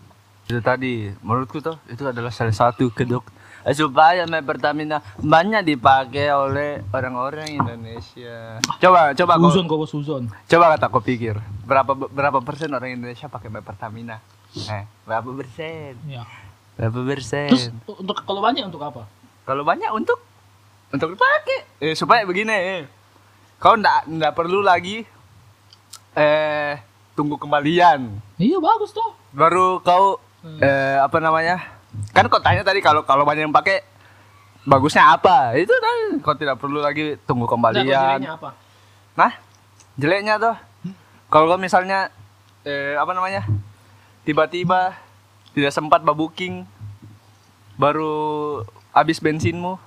[0.47, 3.23] Itu tadi, menurutku tuh itu adalah salah satu kedok
[3.67, 8.59] eh, supaya Pertamina banyak dipakai oleh orang-orang Indonesia.
[8.79, 10.23] Coba, coba kau, Suzon kau Suzon.
[10.47, 11.35] coba kata kau pikir
[11.67, 14.23] berapa berapa persen orang Indonesia pakai Pertamina?
[14.55, 15.99] Eh, berapa persen?
[16.07, 16.23] Ya.
[16.79, 17.51] Berapa persen?
[17.51, 17.65] Terus
[17.99, 19.03] untuk kalau banyak untuk apa?
[19.43, 20.19] Kalau banyak untuk
[20.87, 21.67] untuk dipakai.
[21.83, 22.83] Eh, supaya begini, eh.
[23.59, 25.03] kau ndak ndak perlu lagi
[26.17, 26.81] eh
[27.13, 28.09] tunggu kembalian.
[28.35, 29.13] Iya bagus tuh.
[29.31, 30.61] Baru kau Hmm.
[30.61, 31.57] eh apa namanya?
[32.13, 33.81] Kan kau tanya tadi kalau kalau banyak yang pakai
[34.63, 35.57] bagusnya apa?
[35.57, 38.21] Itu tadi kau tidak perlu lagi tunggu kalau kembalian.
[38.21, 38.49] jeleknya apa?
[39.17, 39.31] Nah,
[39.97, 40.55] jeleknya tuh
[41.27, 42.13] kalau kau misalnya
[42.61, 43.45] eh apa namanya?
[44.23, 44.93] Tiba-tiba
[45.57, 46.69] tidak sempat booking
[47.81, 48.61] baru
[48.93, 49.77] habis bensinmu.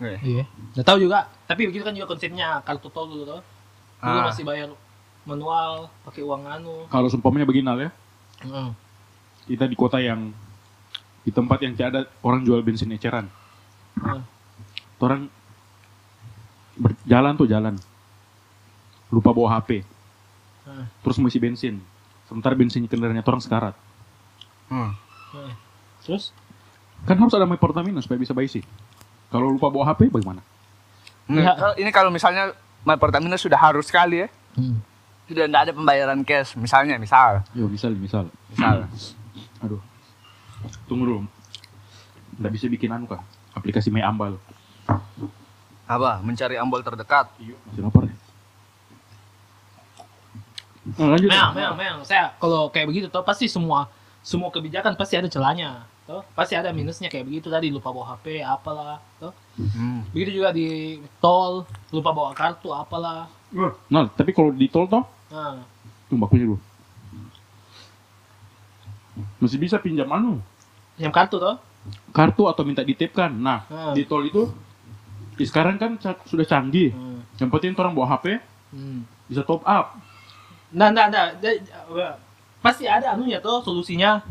[0.00, 0.44] Iya.
[0.76, 1.24] Nggak tahu juga.
[1.48, 3.40] Tapi begitu kan juga konsepnya kartu tol dulu tuh.
[3.96, 4.26] Dulu Ah.
[4.28, 4.68] masih bayar
[5.22, 6.86] manual, pakai uang anu.
[6.86, 7.90] Kalau seumpamanya begini Al, ya.
[8.44, 8.68] Heeh.
[9.46, 10.30] Kita di kota yang
[11.22, 13.26] di tempat yang tidak ada orang jual bensin eceran.
[13.96, 14.22] Heeh.
[14.98, 15.26] Orang
[16.76, 17.74] berjalan tuh jalan.
[19.08, 19.82] Lupa bawa HP.
[20.66, 20.86] Heeh.
[21.02, 21.74] Terus mengisi bensin.
[22.26, 23.74] Sementara bensin kendaraannya orang sekarat.
[24.68, 24.92] Hmm.
[25.32, 25.52] Heeh.
[26.02, 26.34] Terus?
[27.02, 28.62] Kan harus ada My Pertamina supaya bisa baisi.
[29.28, 30.42] Kalau lupa bawa HP bagaimana?
[31.26, 31.54] Hmm, Ya.
[31.54, 32.54] kalau- Ini kalau misalnya
[32.94, 34.28] Pertamina sudah harus sekali ya.
[34.54, 34.78] Hmm.
[35.26, 36.54] Sudah tidak ada pembayaran cash.
[36.54, 37.42] Misalnya, misal.
[37.50, 38.30] Yo, misal, misal.
[38.54, 38.86] Misal.
[39.66, 39.82] Aduh.
[40.86, 41.20] Tunggu dulu.
[42.38, 43.26] Nggak bisa bikin anu kah?
[43.58, 44.38] Aplikasi My Ambal.
[45.86, 46.18] apa?
[46.22, 47.30] Mencari ambol terdekat.
[47.38, 47.54] Iya.
[47.70, 48.14] Masih lapar ya?
[50.94, 51.30] Nah, lanjut.
[51.30, 52.00] Memang, memang, memang.
[52.06, 53.90] Saya kalau kayak begitu tuh pasti semua
[54.22, 55.86] semua kebijakan pasti ada celahnya.
[56.06, 59.34] Tuh, pasti ada minusnya kayak begitu tadi lupa bawa HP apalah, tuh.
[59.58, 60.06] Hmm.
[60.14, 60.68] Begitu juga di
[61.18, 63.26] tol lupa bawa kartu apalah.
[63.88, 65.58] Nah, tapi kalau di tol toh, Nah,
[66.06, 66.58] tuh bakunya dulu.
[69.38, 70.38] Masih bisa pinjam anu,
[70.94, 71.56] yang kartu tuh.
[72.10, 73.30] kartu atau minta ditipkan.
[73.30, 73.90] Nah, Hmm.
[73.90, 74.50] di tol itu
[75.34, 76.90] ya sekarang kan ca- sudah canggih.
[76.90, 77.22] Hmm.
[77.36, 78.38] Yang penting orang bawa HP
[78.70, 79.02] Hmm.
[79.26, 79.98] bisa top up.
[80.70, 81.34] Nah, nah, nah,
[82.58, 84.22] pasti ada anunya tuh solusinya.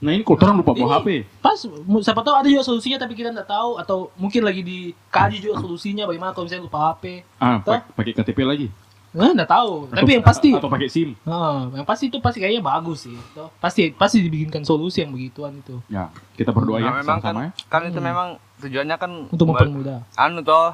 [0.00, 1.28] Nah ini kalau orang lupa bawa HP.
[1.38, 1.60] Pas
[2.00, 6.04] siapa tahu ada juga solusinya tapi kita nggak tahu atau mungkin lagi dikaji juga solusinya
[6.04, 7.20] bagaimana kalau misalnya lupa HP.
[7.36, 8.68] Ah, pakai KTP lagi.
[9.10, 9.90] Nah, enggak tahu.
[9.90, 11.18] Tapi yang pasti atau pakai SIM.
[11.20, 13.18] Nah, yang pasti itu pasti kayaknya bagus sih.
[13.58, 17.40] Pasti pasti dibikinkan solusi yang begituan itu Ya, kita berdoa ya Nah, memang kan, sama-sama
[17.42, 17.50] ya.
[17.66, 20.06] kan itu memang tujuannya kan untuk mempermudah.
[20.14, 20.72] anu toh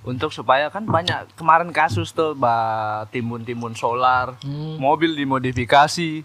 [0.00, 4.74] untuk supaya kan banyak kemarin kasus tuh bah timbun-timbun solar Hmm.
[4.76, 6.22] mobil dimodifikasi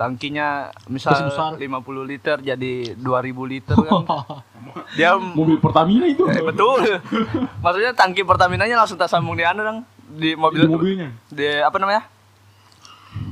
[0.00, 0.48] tangkinya
[0.86, 1.60] misal Besar-besar.
[1.60, 3.04] 50 liter jadi 2000
[3.46, 4.00] liter kan
[4.96, 6.24] dia Mobil Pertamina itu.
[6.24, 6.80] eh, betul
[7.60, 9.78] maksudnya tangki Pertaminanya langsung tak sambung di anu dong
[10.10, 11.08] di mobil Di mobilnya.
[11.28, 12.08] di apa namanya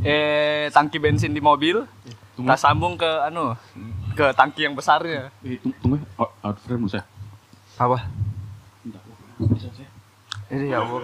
[0.01, 1.89] eh tangki bensin di mobil
[2.35, 2.49] Tunggu.
[2.49, 3.57] tak sambung ke anu
[4.13, 5.97] ke tangki yang besarnya Eh, tunggu, tunggu.
[5.97, 6.05] ya.
[6.19, 7.07] Out, out frame lu saya.
[7.77, 8.05] apa
[8.81, 9.01] Bentar.
[9.49, 9.89] Bisa saya.
[10.51, 11.03] Ini ya Allah,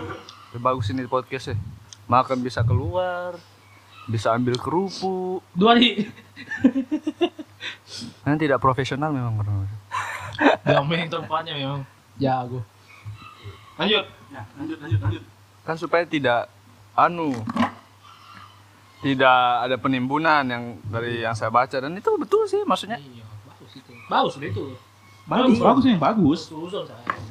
[0.54, 1.56] bagus ini podcast ya.
[2.04, 3.38] Makan bisa keluar,
[4.08, 5.40] bisa ambil kerupuk.
[5.56, 6.04] Dua di
[8.24, 9.68] Kan tidak profesional memang benar.
[10.64, 11.80] Gamen tempatnya memang
[12.20, 12.60] jago.
[13.80, 14.04] Lanjut.
[14.34, 15.22] Ya, lanjut lanjut lanjut.
[15.64, 16.50] Kan supaya tidak
[16.94, 17.32] anu
[19.04, 22.96] tidak ada penimbunan yang dari yang saya baca dan itu betul sih maksudnya.
[22.96, 23.92] Iya, bagus itu.
[24.08, 24.64] Bagus itu.
[25.24, 26.40] Bagus, bagus yang bagus.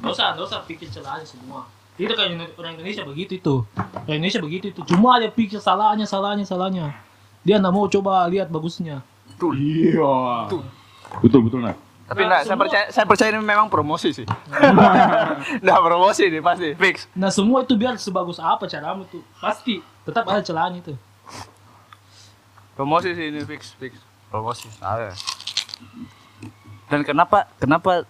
[0.02, 1.66] Nggak usah pikir celahnya semua.
[1.94, 3.56] Itu kayak orang Indonesia begitu itu.
[4.04, 4.80] Orang Indonesia begitu itu.
[4.84, 6.92] Cuma aja pikir salahnya, salahnya, salahnya.
[7.40, 9.00] Dia nggak mau coba lihat bagusnya.
[9.40, 10.48] Iya.
[11.20, 11.76] Betul betul nah.
[12.04, 14.28] Tapi Nah, nah, saya percaya saya percaya ini memang promosi sih.
[15.66, 17.08] nah, promosi nih pasti fix.
[17.16, 20.92] Nah semua itu biar sebagus apa caramu tuh pasti tetap ada celahnya itu.
[22.76, 23.96] Promosi sih ini fix fix.
[24.28, 24.68] Promosi.
[24.84, 25.16] Ada.
[26.92, 28.04] Dan kenapa kenapa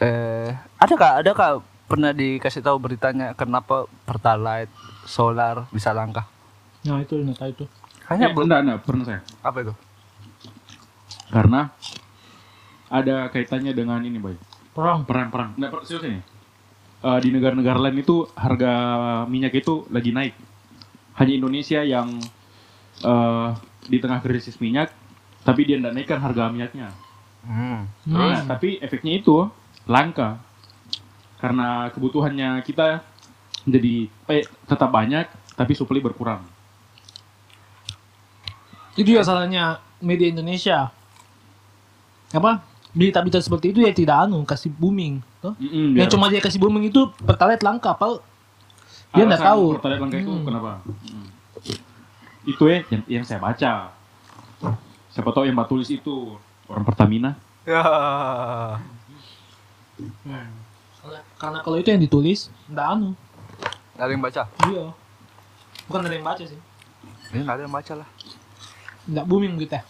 [0.00, 1.52] eh ada kak ada kak
[1.88, 4.70] pernah dikasih tahu beritanya kenapa pertalite
[5.02, 6.28] solar bisa langka?
[6.84, 7.64] Nah itu tahu itu.
[8.04, 9.20] Kayaknya Eh, enggak, enggak, pernah saya.
[9.42, 9.74] apa itu?
[11.28, 11.60] Karena
[12.88, 14.36] ada kaitannya dengan ini, Boy.
[14.72, 15.04] Perang.
[15.04, 15.56] Perang-perang.
[15.56, 16.20] Enggak, per- serius ini.
[16.98, 18.72] Eh, di negara-negara lain itu harga
[19.24, 20.34] minyak itu lagi naik.
[21.14, 22.16] Hanya Indonesia yang
[22.98, 23.48] eh,
[23.84, 24.90] di tengah krisis minyak,
[25.40, 26.90] tapi dia tidak naikkan harga minyaknya.
[27.46, 27.86] Hmm.
[28.04, 28.48] Nah, Hmm.
[28.48, 29.46] tapi efeknya itu
[29.86, 30.42] langka.
[31.38, 33.02] Karena kebutuhannya kita
[33.62, 36.42] jadi eh, tetap banyak, tapi supply berkurang.
[38.98, 40.90] Itu juga salahnya media Indonesia.
[42.34, 42.62] Apa?
[42.90, 45.22] Berita-berita seperti itu ya tidak anu kasih booming.
[45.38, 45.54] Toh?
[45.60, 47.94] Mm-mm, Yang cuma dia kasih booming itu pertalite langka.
[47.94, 48.18] Apa?
[49.14, 49.64] Dia nggak tahu.
[49.78, 50.44] pertalite langka itu Hmm.
[50.44, 50.70] kenapa?
[50.82, 51.26] Mm.
[52.48, 53.92] Itu ya yang, yang saya baca.
[55.14, 56.34] Siapa tahu yang mbak tulis itu
[56.66, 57.38] orang Pertamina.
[57.62, 57.84] Ya.
[61.38, 63.14] Karena kalau itu yang ditulis, nggak anu.
[63.98, 64.42] Ada yang baca?
[64.66, 64.84] Iya.
[65.86, 66.60] Bukan ada yang baca sih.
[67.32, 68.08] Ini nggak ada yang baca lah.
[69.08, 69.82] Nggak booming gitu ya.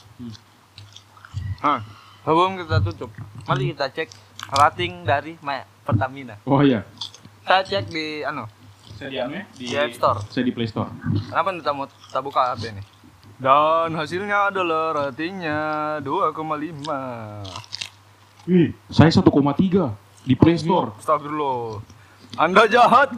[1.60, 1.80] Hah.
[2.22, 3.10] Sebelum kita tutup,
[3.44, 4.08] mari kita cek
[4.48, 6.36] rating dari Ma- Pertamina.
[6.44, 6.84] Oh iya.
[7.42, 8.44] Saya cek di anu
[9.00, 10.20] Saya di anu ya, di App Store.
[10.28, 10.92] Saya di Play Store.
[11.24, 12.82] Kenapa kita mau kita buka HP ini?
[13.38, 15.58] Dan hasilnya adalah ratingnya
[16.02, 16.82] 2,5.
[18.44, 19.24] Wih, saya 1,3
[20.28, 20.92] di Play Store.
[21.00, 21.80] Astagfirullah.
[22.36, 23.16] Anda jahat.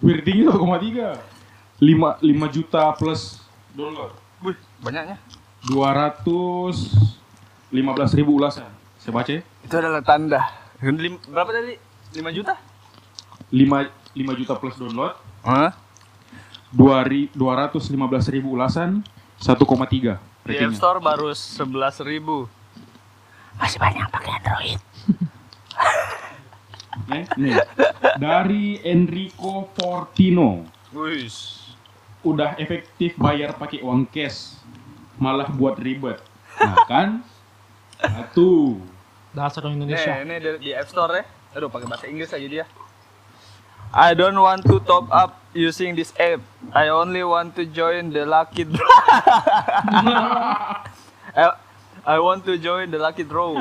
[0.00, 1.20] Wih, ratingnya 1,3.
[1.76, 3.44] 5 5 juta plus
[3.76, 4.16] download.
[4.40, 5.20] Wih, banyaknya.
[5.68, 6.88] 215
[8.16, 8.64] ribu ulasan.
[8.96, 9.44] Saya baca ya.
[9.60, 10.40] Itu adalah tanda.
[10.80, 11.76] Lim- berapa tadi?
[12.16, 12.56] 5 juta?
[13.52, 15.12] 5 5 juta plus download.
[15.44, 15.76] Hah?
[16.72, 17.36] 215
[18.32, 19.04] ribu ulasan
[19.36, 20.16] 1,3
[20.48, 20.72] Di App.
[20.72, 22.48] Store baru 11 ribu.
[23.56, 24.80] Masih banyak pakai Android.
[27.06, 27.54] Nih, nih.
[28.18, 30.66] Dari Enrico Fortino.
[30.90, 31.30] Wih.
[32.26, 34.58] Udah efektif bayar pakai uang cash.
[35.16, 36.18] Malah buat ribet.
[36.58, 37.08] Nah kan?
[37.96, 38.80] Satu.
[39.30, 40.12] Dasar orang Nih, Indonesia.
[40.24, 41.24] ini di, di App Store ya.
[41.56, 42.66] Aduh, pakai bahasa Inggris aja dia.
[43.94, 46.42] I don't want to top up using this app.
[46.74, 48.82] I only want to join the lucky draw.
[51.36, 51.54] I,
[52.04, 53.56] I want to join the lucky draw.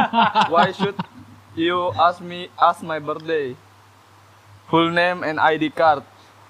[0.49, 0.97] Why should
[1.55, 3.55] you ask me ask my birthday?
[4.69, 6.03] Full name and ID card.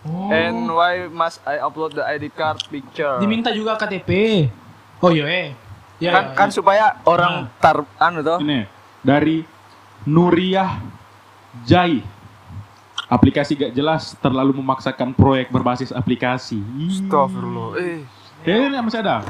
[0.05, 0.29] Oh.
[0.29, 3.17] And why must I upload the ID card picture?
[3.17, 4.45] Diminta juga KTP.
[5.01, 5.47] Oh iya eh.
[5.97, 6.53] Ya, kan, ya, kan ya.
[6.53, 8.37] supaya orang tar anu toh.
[8.43, 8.67] Ini
[9.01, 9.41] dari
[10.05, 10.81] Nuriyah
[11.65, 12.03] Jai.
[13.05, 16.57] Aplikasi gak jelas terlalu memaksakan proyek berbasis aplikasi.
[16.89, 17.77] Astagfirullah.
[17.77, 18.01] Eh.
[18.41, 19.21] Ya, ini masih ada.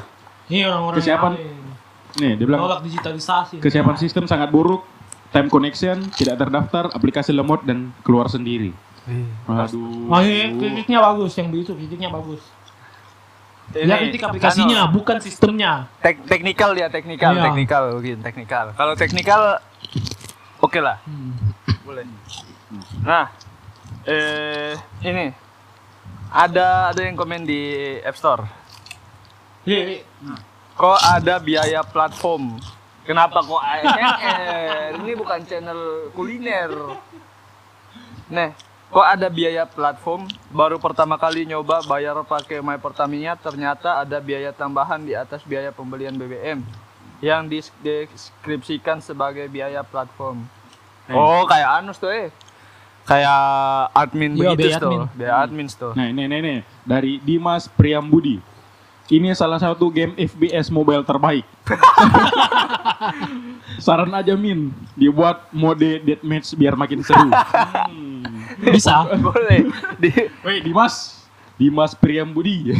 [0.47, 1.31] Ini orang-orang Kesiapan.
[1.35, 1.65] yang
[2.15, 3.59] Nih, dia bilang Nolak digitalisasi.
[3.59, 4.87] kesiapan sistem sangat buruk,
[5.35, 8.71] time connection tidak terdaftar, aplikasi lemot dan keluar sendiri.
[9.45, 10.07] Aduh.
[10.07, 12.39] Oh ini kritiknya bagus, yang begitu kritiknya bagus.
[13.75, 15.89] ya kritik aplikasinya, bukan sistemnya.
[15.99, 17.43] tek teknikal ya teknikal, Iya.
[17.49, 18.65] teknikal mungkin teknikal.
[18.77, 19.41] Kalau teknikal
[20.63, 21.33] oke lah, Hmm.
[21.83, 22.05] boleh.
[23.03, 23.33] Nah,
[24.07, 25.33] eh ini
[26.31, 28.45] ada ada yang komen di App Store.
[29.65, 30.01] Iya, iya.
[30.77, 32.61] Kok ada biaya platform?
[33.05, 34.97] Kenapa kok ASMR?
[34.97, 36.73] Ini bukan channel kuliner.
[38.25, 38.49] Nih,
[38.89, 40.25] kok ada biaya platform?
[40.49, 45.69] Baru pertama kali nyoba bayar pakai My Pertamina, ternyata ada biaya tambahan di atas biaya
[45.69, 46.65] pembelian BBM
[47.21, 50.41] yang dideskripsikan sebagai biaya platform.
[51.13, 52.33] Oh, kayak anus tuh eh.
[53.05, 53.37] Kayak
[53.93, 54.89] admin Iya, begitu biaya tuh.
[54.89, 55.03] admin.
[55.13, 55.91] Biaya admin tuh.
[55.93, 56.55] Nah, ini, ini, ini.
[56.81, 58.41] Dari Dimas Priambudi.
[59.05, 61.45] Ini salah satu game FPS mobile terbaik.
[63.85, 67.29] Saran aja Min, dibuat mode deathmatch biar makin seru.
[67.29, 68.25] Hmm.
[68.65, 69.05] Bisa.
[69.21, 69.69] Boleh.
[70.01, 70.09] Di,
[70.41, 71.24] Woi, Dimas.
[71.55, 72.75] Dimas Priambudi.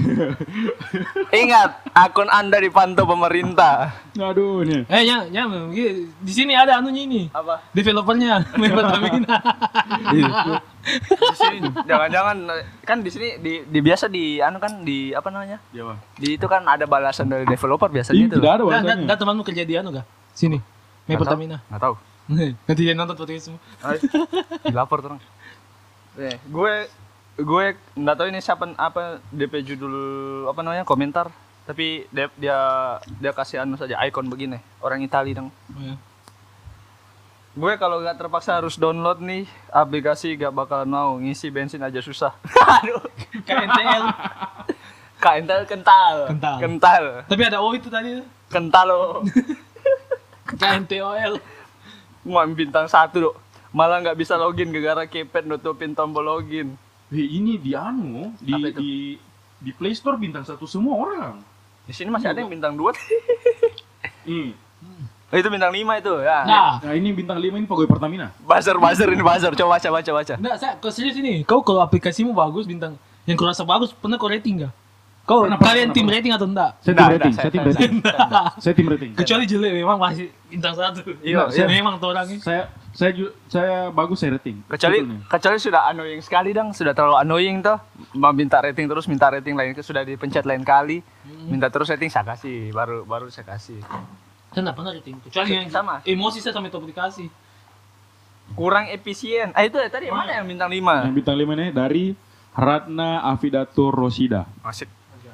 [1.44, 4.04] ingat, akun Anda dipantau pemerintah.
[4.20, 4.84] Aduh, nih.
[4.92, 5.48] Eh, ya, ya,
[6.20, 7.22] di sini ada anunya ini.
[7.32, 7.64] Apa?
[7.72, 9.36] Developernya, My Pertamina.
[11.08, 11.58] Di sini
[11.88, 12.38] jangan-jangan
[12.84, 15.58] kan di sini di, di biasa di anu kan di apa namanya?
[15.72, 15.96] Jawa.
[16.20, 18.38] Di itu kan ada balasan dari developer biasanya Ih, itu.
[18.44, 18.96] tidak ada bahasanya.
[19.08, 20.06] nggak temanmu kerja di anu gak?
[20.36, 20.60] Sini.
[21.08, 21.16] Tahu.
[21.16, 21.64] Pertamina.
[21.72, 21.96] Nggak tahu.
[22.68, 23.62] Nanti dia nonton podcast semua.
[23.88, 24.00] Ayo,
[24.68, 25.24] Dilapor terus.
[26.16, 26.74] Eh, gue
[27.36, 29.96] gue nggak tahu ini siapa apa DP judul
[30.48, 31.28] apa namanya komentar.
[31.66, 32.60] Tapi dia dia,
[33.18, 34.62] dia kasih anu saja icon begini.
[34.80, 35.50] Orang Itali dong.
[35.76, 35.98] Ya.
[37.56, 41.12] gue kalau nggak terpaksa harus download nih aplikasi gak bakalan mau.
[41.20, 42.36] Ngisi bensin aja susah.
[42.80, 43.04] Aduh.
[43.44, 44.04] KNTL.
[45.20, 46.16] kental kental.
[46.30, 46.58] Kental.
[46.60, 47.04] kental.
[47.26, 48.22] Tapi ada O itu tadi.
[48.46, 49.26] kental loh
[50.62, 51.42] KNTOL.
[52.30, 53.36] mau bintang satu dok.
[53.74, 58.68] Malah nggak bisa login gara-gara keypad nutupin tombol login Eh, ini di anu, di, Apa
[58.68, 58.80] itu?
[58.80, 58.92] di
[59.58, 61.38] di Play Store bintang satu semua orang.
[61.82, 62.90] di sini masih ada yang bintang dua
[64.28, 64.58] Ih.
[65.28, 68.30] Oh, itu bintang lima itu ya Nah, Nah, ini bintang 5 ini pegawai Pertamina.
[68.40, 71.42] buzzer buzzer ini buzzer coba baca baca baca enggak, saya kau serius ini.
[71.44, 74.74] Kau kalau aplikasimu bagus bintang yang kau rasa bagus, pernah kau rating gak?
[75.24, 76.16] Kau Pernah, kalian pernah, tim pernah.
[76.16, 76.72] rating atau enggak?
[76.80, 77.94] Saya tim rating, saya tim saya- rating.
[78.56, 79.12] Saya tim rating.
[79.16, 81.02] Kecuali jelek memang masih bintang satu.
[81.20, 81.70] Iya, Saya iya.
[81.72, 82.38] memang tuh orangnya.
[82.40, 84.64] Saya saya ju- saya bagus saya rating.
[84.66, 85.20] kecuali Betul nih.
[85.28, 87.76] kecuali sudah annoying sekali dong sudah terlalu annoying tuh
[88.14, 91.04] mau minta rating terus minta rating lain sudah dipencet lain kali
[91.44, 93.84] minta terus rating saya kasih baru baru saya kasih
[94.50, 95.16] Saya enggak pernah rating.
[95.20, 96.00] Kecuali yang Sama.
[96.02, 97.28] emosi saya sama itu aplikasi.
[98.56, 102.04] kurang efisien ah itu ya, tadi mana yang bintang lima Yang bintang 5 ini dari
[102.54, 104.48] Ratna Afidatur Rosida.
[104.64, 104.88] Asik.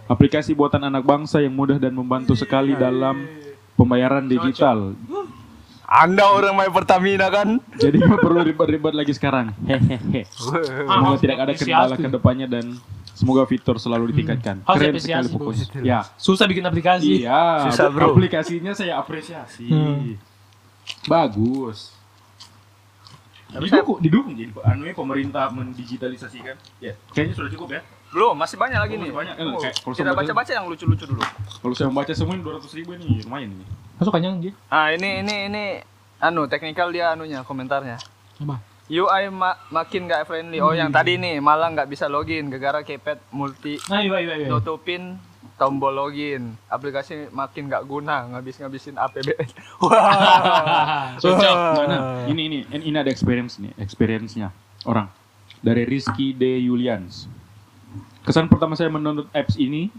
[0.07, 3.21] Aplikasi buatan anak bangsa yang mudah dan membantu sekali dalam
[3.75, 4.97] pembayaran digital.
[5.91, 9.51] Anda orang main Pertamina kan Jadi nggak perlu ribet-ribet lagi sekarang.
[9.67, 10.23] Hehehe.
[10.31, 12.79] Semoga tidak ada kendala ke depannya dan
[13.11, 14.63] semoga fitur selalu ditingkatkan.
[14.63, 15.65] Harus Keren apresiasi, sekali pokoknya.
[15.67, 15.83] Bos.
[15.83, 15.99] Ya.
[16.15, 17.27] Susah bikin aplikasi.
[17.27, 18.15] Iya, Susah, bro.
[18.15, 19.67] aplikasinya saya apresiasi.
[19.67, 20.15] Hmm.
[21.11, 21.91] Bagus.
[23.51, 26.55] Tapi Didukung, didukung jadi anunya pemerintah mendigitalisasikan.
[26.79, 27.81] Ya, kayaknya sudah cukup ya.
[28.11, 29.35] Belum masih banyak lagi nih masih banyak.
[29.35, 31.23] Eh, Oh, kayak kita sama baca baca yang lucu lucu dulu
[31.57, 33.65] Kalau saya membaca semua ini 200 ribu ini lumayan ini.
[33.95, 34.53] Masuk kanyang dia.
[34.67, 35.63] ah ini ini ini
[36.17, 37.97] anu teknikal dia anunya komentarnya
[38.37, 38.59] Apa?
[38.85, 43.23] UI ma- makin gak friendly oh yang tadi nih malah nggak bisa login gara-gara keypad
[43.29, 44.47] multi Nah, iya iya iya.
[44.47, 45.15] nutupin
[45.53, 49.47] tombol login aplikasi makin nggak guna ngabis ngabisin APBN
[49.83, 51.55] wah Cocok.
[51.55, 54.49] Nah, nah, ini ini ini ini ada experience nih, experience-nya
[54.83, 55.07] orang
[55.59, 57.29] dari Rizky D Yulians.
[58.21, 59.89] Kesan pertama saya mendownload apps ini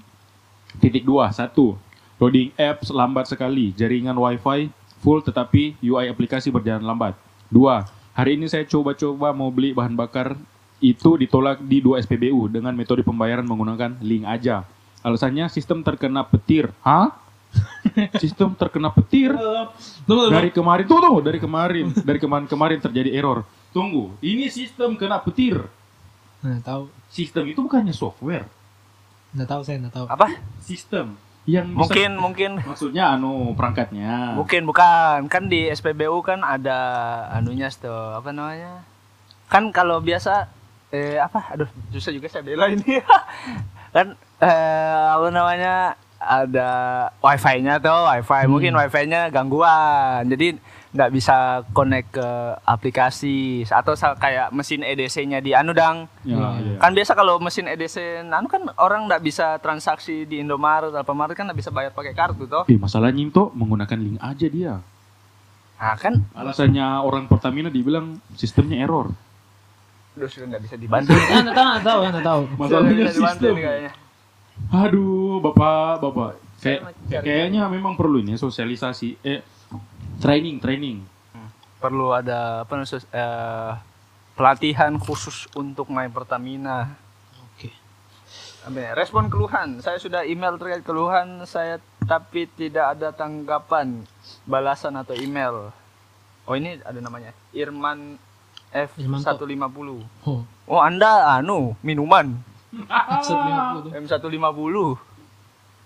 [0.78, 1.74] titik dua satu
[2.22, 4.70] loading apps lambat sekali, jaringan wifi
[5.02, 7.18] full tetapi UI aplikasi berjalan lambat.
[7.50, 7.82] Dua,
[8.14, 10.38] hari ini saya coba-coba mau beli bahan bakar
[10.78, 14.62] itu ditolak di dua SPBU dengan metode pembayaran menggunakan link aja.
[15.02, 16.70] Alasannya sistem terkena petir.
[16.86, 17.10] Hah?
[18.22, 19.34] sistem terkena petir?
[20.06, 20.30] Tunggu.
[20.30, 23.42] Dari kemarin tuh tunggu, dari kemarin, dari kemarin-kemarin terjadi error.
[23.74, 25.58] Tunggu, ini sistem kena petir.
[26.42, 27.01] Nah, tahu.
[27.12, 28.48] Sistem itu bukannya software,
[29.30, 30.06] Nggak tahu saya, nggak tahu.
[30.08, 30.26] apa?
[30.58, 32.50] Sistem yang bisa- mungkin mungkin.
[32.58, 34.32] Maksudnya anu perangkatnya.
[34.32, 35.26] mungkin bukan.
[35.26, 36.78] Kan di SPBU kan ada
[37.30, 38.80] anunya tuh apa namanya?
[39.46, 40.48] Kan kalau biasa
[40.88, 41.52] eh apa?
[41.52, 42.96] Aduh susah juga saya bela ini.
[43.92, 44.48] Kan eh
[45.10, 45.74] apa namanya?
[46.16, 46.68] Ada
[47.18, 48.46] wifi-nya tuh wifi.
[48.46, 50.24] Mungkin wifi-nya gangguan.
[50.24, 50.56] Jadi
[50.92, 51.36] nggak bisa
[51.72, 52.28] connect ke
[52.62, 56.76] aplikasi atau kayak mesin EDC-nya di anu dang Ya, iya.
[56.76, 61.48] kan biasa kalau mesin EDC anu kan orang nggak bisa transaksi di Indomaret Alfamart kan
[61.48, 64.74] nggak bisa bayar pakai kartu toh Eh, masalahnya itu menggunakan link aja dia.
[65.74, 69.10] nah kan Alasannya orang Pertamina dibilang sistemnya error.
[70.12, 71.10] Udah sudah nggak bisa dibantu.
[71.10, 72.42] Ah, nggak tahu, nggak tahu, nggak tahu.
[72.54, 73.54] Masalahnya sistem.
[73.56, 73.92] kayaknya.
[74.70, 76.30] Aduh, bapak, bapak.
[76.60, 79.18] Kayak, kayaknya memang perlu ini sosialisasi.
[79.18, 79.40] Eh,
[80.22, 80.98] training, training.
[81.82, 83.72] Perlu ada apa namanya, eh,
[84.38, 86.94] pelatihan khusus untuk main Pertamina.
[87.42, 87.74] Oke.
[88.70, 89.82] ya, respon keluhan.
[89.82, 94.06] Saya sudah email terkait keluhan saya tapi tidak ada tanggapan,
[94.46, 95.74] balasan atau email.
[96.46, 98.18] Oh ini ada namanya Irman
[98.74, 99.46] F Irmanto.
[99.46, 100.26] 150.
[100.26, 100.42] Oh.
[100.66, 102.42] Oh Anda anu minuman
[102.72, 103.92] Episode 50 tuh.
[103.92, 104.76] M150.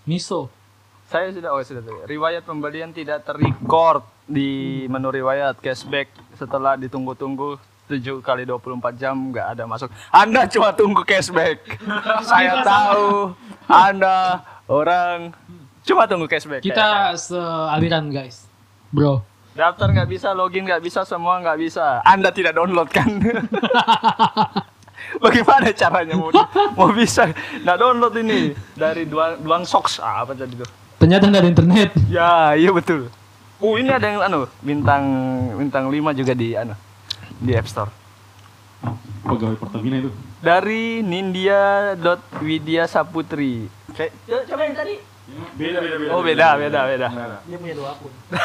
[0.07, 0.47] Miso.
[1.07, 2.19] Saya sudah oh sudah tadi.
[2.19, 7.55] Riwayat pembelian tidak terrecord di menu riwayat cashback setelah ditunggu-tunggu
[7.87, 9.87] 7 kali 24 jam nggak ada masuk.
[10.11, 11.79] Anda cuma tunggu cashback.
[12.27, 13.31] Saya tahu
[13.71, 15.31] Anda orang
[15.87, 16.59] cuma tunggu cashback.
[16.59, 18.43] Kita sealiran guys.
[18.91, 19.23] Bro.
[19.57, 22.03] daftar nggak bisa, login nggak bisa, semua nggak bisa.
[22.05, 23.09] Anda tidak download kan?
[25.23, 26.29] Bagaimana caranya mau
[26.77, 27.25] mau bisa?
[27.65, 30.86] Nggak download ini dari Duang, Duang Sox ah, apa tadi tuh?
[30.97, 31.89] Ternyata nggak ada internet.
[32.09, 33.09] Ya, iya betul.
[33.57, 35.03] Oh, ini ada yang anu, bintang
[35.57, 36.73] bintang 5 juga di anu
[37.37, 37.89] di App Store.
[39.21, 40.11] Pegawai Pertamina itu.
[40.37, 43.65] Dari Nindya.Widya Saputri.
[43.91, 44.13] Kayak
[44.45, 44.95] coba yang tadi.
[45.57, 46.11] Beda beda beda.
[46.15, 47.07] Oh, beda, beda, beda.
[47.43, 48.11] Dia punya dua akun.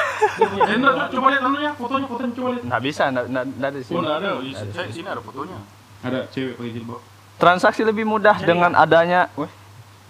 [0.42, 2.64] Eh, enggak, coba lihat anunya, fotonya, fotonya coba lihat.
[2.66, 3.98] Nggak bisa, nggak, nggak, nggak ada di Oh, sini.
[3.98, 4.30] enggak ada.
[4.38, 5.58] Di saya sini ada fotonya.
[6.02, 7.00] Ada cewek pakai jilbab.
[7.38, 9.30] Transaksi lebih mudah dengan adanya.
[9.34, 9.50] Weh,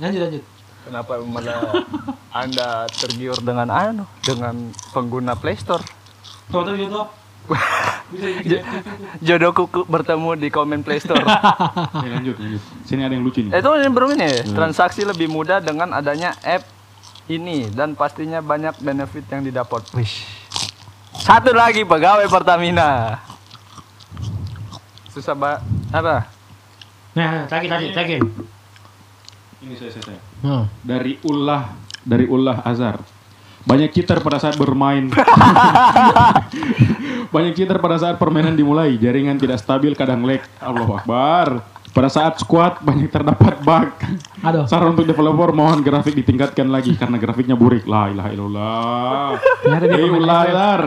[0.01, 0.45] Lanjut lanjut.
[0.83, 1.87] Kenapa malah
[2.29, 4.55] Anda tergiur dengan anu, dengan
[4.91, 5.83] pengguna Play Store?
[6.49, 7.03] Foto gitu.
[8.09, 8.63] Bisa J-
[9.19, 11.19] Jodohku ku- bertemu di komen Play Store.
[11.19, 12.63] Eh, lanjut, lanjut.
[12.83, 13.51] Sini ada yang lucu nih.
[13.51, 14.31] Itu yang belum ini.
[14.49, 16.63] Transaksi lebih mudah dengan adanya app
[17.27, 19.83] ini dan pastinya banyak benefit yang didapat.
[19.93, 20.15] Wih.
[21.15, 23.21] Satu lagi pegawai Pertamina.
[25.09, 25.61] Susah ba
[25.93, 26.25] apa?
[27.13, 28.21] Nah, terakhir terakhir terakhir.
[29.61, 30.05] Ini saya saya.
[30.09, 30.21] saya.
[30.43, 30.67] Nah.
[30.83, 31.71] Dari ulah
[32.03, 32.99] dari ulah Azhar.
[33.63, 35.07] Banyak cheater pada saat bermain.
[37.35, 38.99] Banyak cheater pada saat permainan dimulai.
[38.99, 40.43] Jaringan tidak stabil, kadang lag.
[40.59, 41.63] Allahu Akbar.
[41.93, 43.93] Pada saat squad banyak terdapat bug.
[44.41, 44.65] Aduh.
[44.65, 47.85] Saran untuk developer mohon grafik ditingkatkan lagi karena grafiknya burik.
[47.85, 49.29] La ilaha illallah.
[49.61, 50.09] Hei.
[50.25, 50.83] Azhar.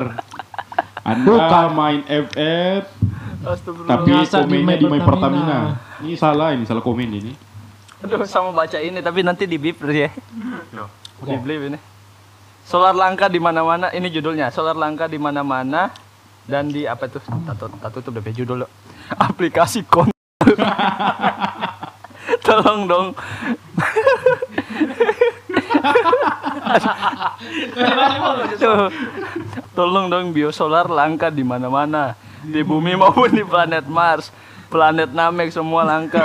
[1.06, 1.70] Anda Bukan.
[1.78, 2.84] main FF
[3.45, 3.89] Astagfirullah.
[3.93, 5.45] tapi komennya di main Pertamina.
[5.45, 6.01] Pertamina.
[6.01, 7.38] Ini salah ini, salah komen ini.
[8.06, 10.14] Aduh, sama baca ini tapi nanti di bip ya.
[11.18, 11.26] Oke.
[11.26, 11.80] Di blip ini.
[12.62, 13.89] Solar langka di mana-mana.
[13.89, 14.53] Ini judulnya.
[14.53, 15.89] Solar langka di mana-mana
[16.45, 17.22] dan di apa tuh?
[17.49, 18.58] Tato tato tuh udah judul.
[18.66, 18.70] loh.
[19.18, 20.14] Aplikasi kon.
[22.45, 23.08] Tolong dong.
[28.62, 28.93] Tuh.
[29.78, 32.14] Tolong dong biosolar langka di mana-mana.
[32.45, 34.30] Di bumi maupun di planet Mars.
[34.70, 36.22] Planet Namek semua langka.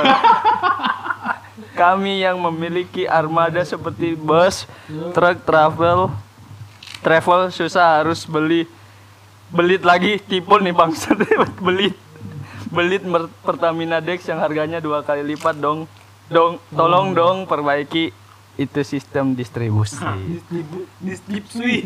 [1.80, 4.68] Kami yang memiliki armada seperti bus,
[5.16, 6.12] truk, travel,
[7.00, 8.68] travel susah harus beli
[9.48, 11.16] belit lagi tipul nih bangsa
[11.64, 11.96] belit.
[12.68, 13.02] Belit
[13.40, 15.88] Pertamina Dex yang harganya dua kali lipat dong.
[16.28, 18.12] Dong tolong dong perbaiki
[18.58, 19.96] itu sistem distribusi.
[21.00, 21.82] Distribusi.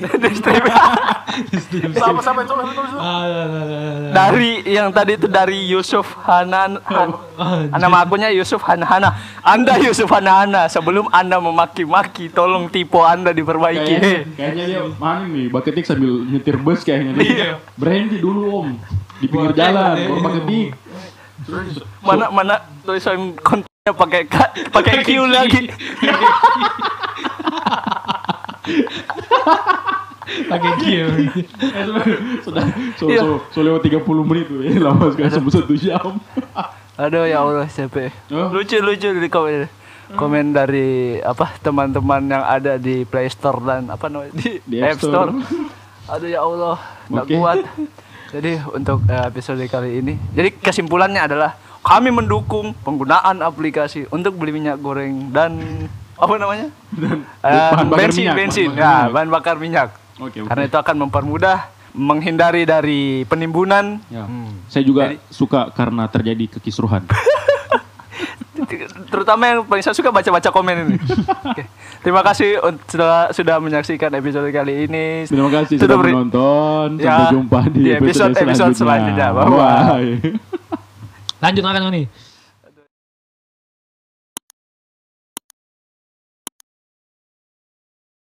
[4.14, 7.18] Dari yang tadi itu dari Yusuf Hanan Han-
[7.74, 13.94] nama akunnya Yusuf Hanhana Anda Yusuf Hanhana sebelum Anda memaki-maki tolong tipe Anda diperbaiki.
[13.98, 17.58] Kayaknya, kayaknya dia mana nih, baketik sambil nyetir bus kayaknya dia.
[17.74, 18.68] Berhenti dulu om.
[19.18, 20.68] Di pinggir jalan, baketik.
[22.00, 22.54] mana mana
[22.86, 23.34] tulisan
[23.86, 25.68] pakai K- pakai Q lagi
[30.24, 31.08] Pakai kill.
[32.40, 32.64] Sudah,
[32.96, 33.20] so, Iya.
[33.20, 36.16] so, so lewat 30 menit tuh ya, lama sekali sampai satu jam.
[36.96, 38.48] aduh ya Allah CP Oh.
[38.48, 39.68] lucu lucu di komen
[40.16, 44.96] komen dari apa teman-teman yang ada di Play Store dan apa namanya di, Di App
[44.96, 45.28] Store.
[45.28, 46.08] Store.
[46.08, 47.34] Aduh ya Allah, nggak Oke.
[47.34, 47.58] kuat.
[48.32, 51.52] Jadi untuk eh, episode kali ini, jadi kesimpulannya adalah
[51.84, 55.60] kami mendukung penggunaan aplikasi untuk beli minyak goreng dan
[56.16, 56.68] apa namanya?
[57.42, 59.12] Bahan bakar bensin, minyak, bensin, bahan bakar ya, minyak.
[59.12, 59.88] bahan bakar minyak.
[60.16, 60.48] Oke, oke.
[60.48, 61.56] Karena itu akan mempermudah
[61.92, 64.00] menghindari dari penimbunan.
[64.08, 64.24] Ya.
[64.24, 64.64] Hmm.
[64.66, 67.04] Saya juga Jadi- suka karena terjadi kekisruhan.
[69.10, 70.96] terutama yang paling saya suka baca-baca komen ini.
[71.44, 71.68] Oke.
[72.00, 72.58] Terima kasih
[72.88, 75.28] sudah sudah menyaksikan episode kali ini.
[75.28, 76.88] Terima kasih Sudah sudah beri- menonton.
[76.96, 79.28] Ya, Sampai jumpa di, di episode- episode selanjutnya.
[79.30, 79.52] Bye-bye.
[80.32, 80.52] Bye.
[81.42, 82.04] Lanjut makan nih.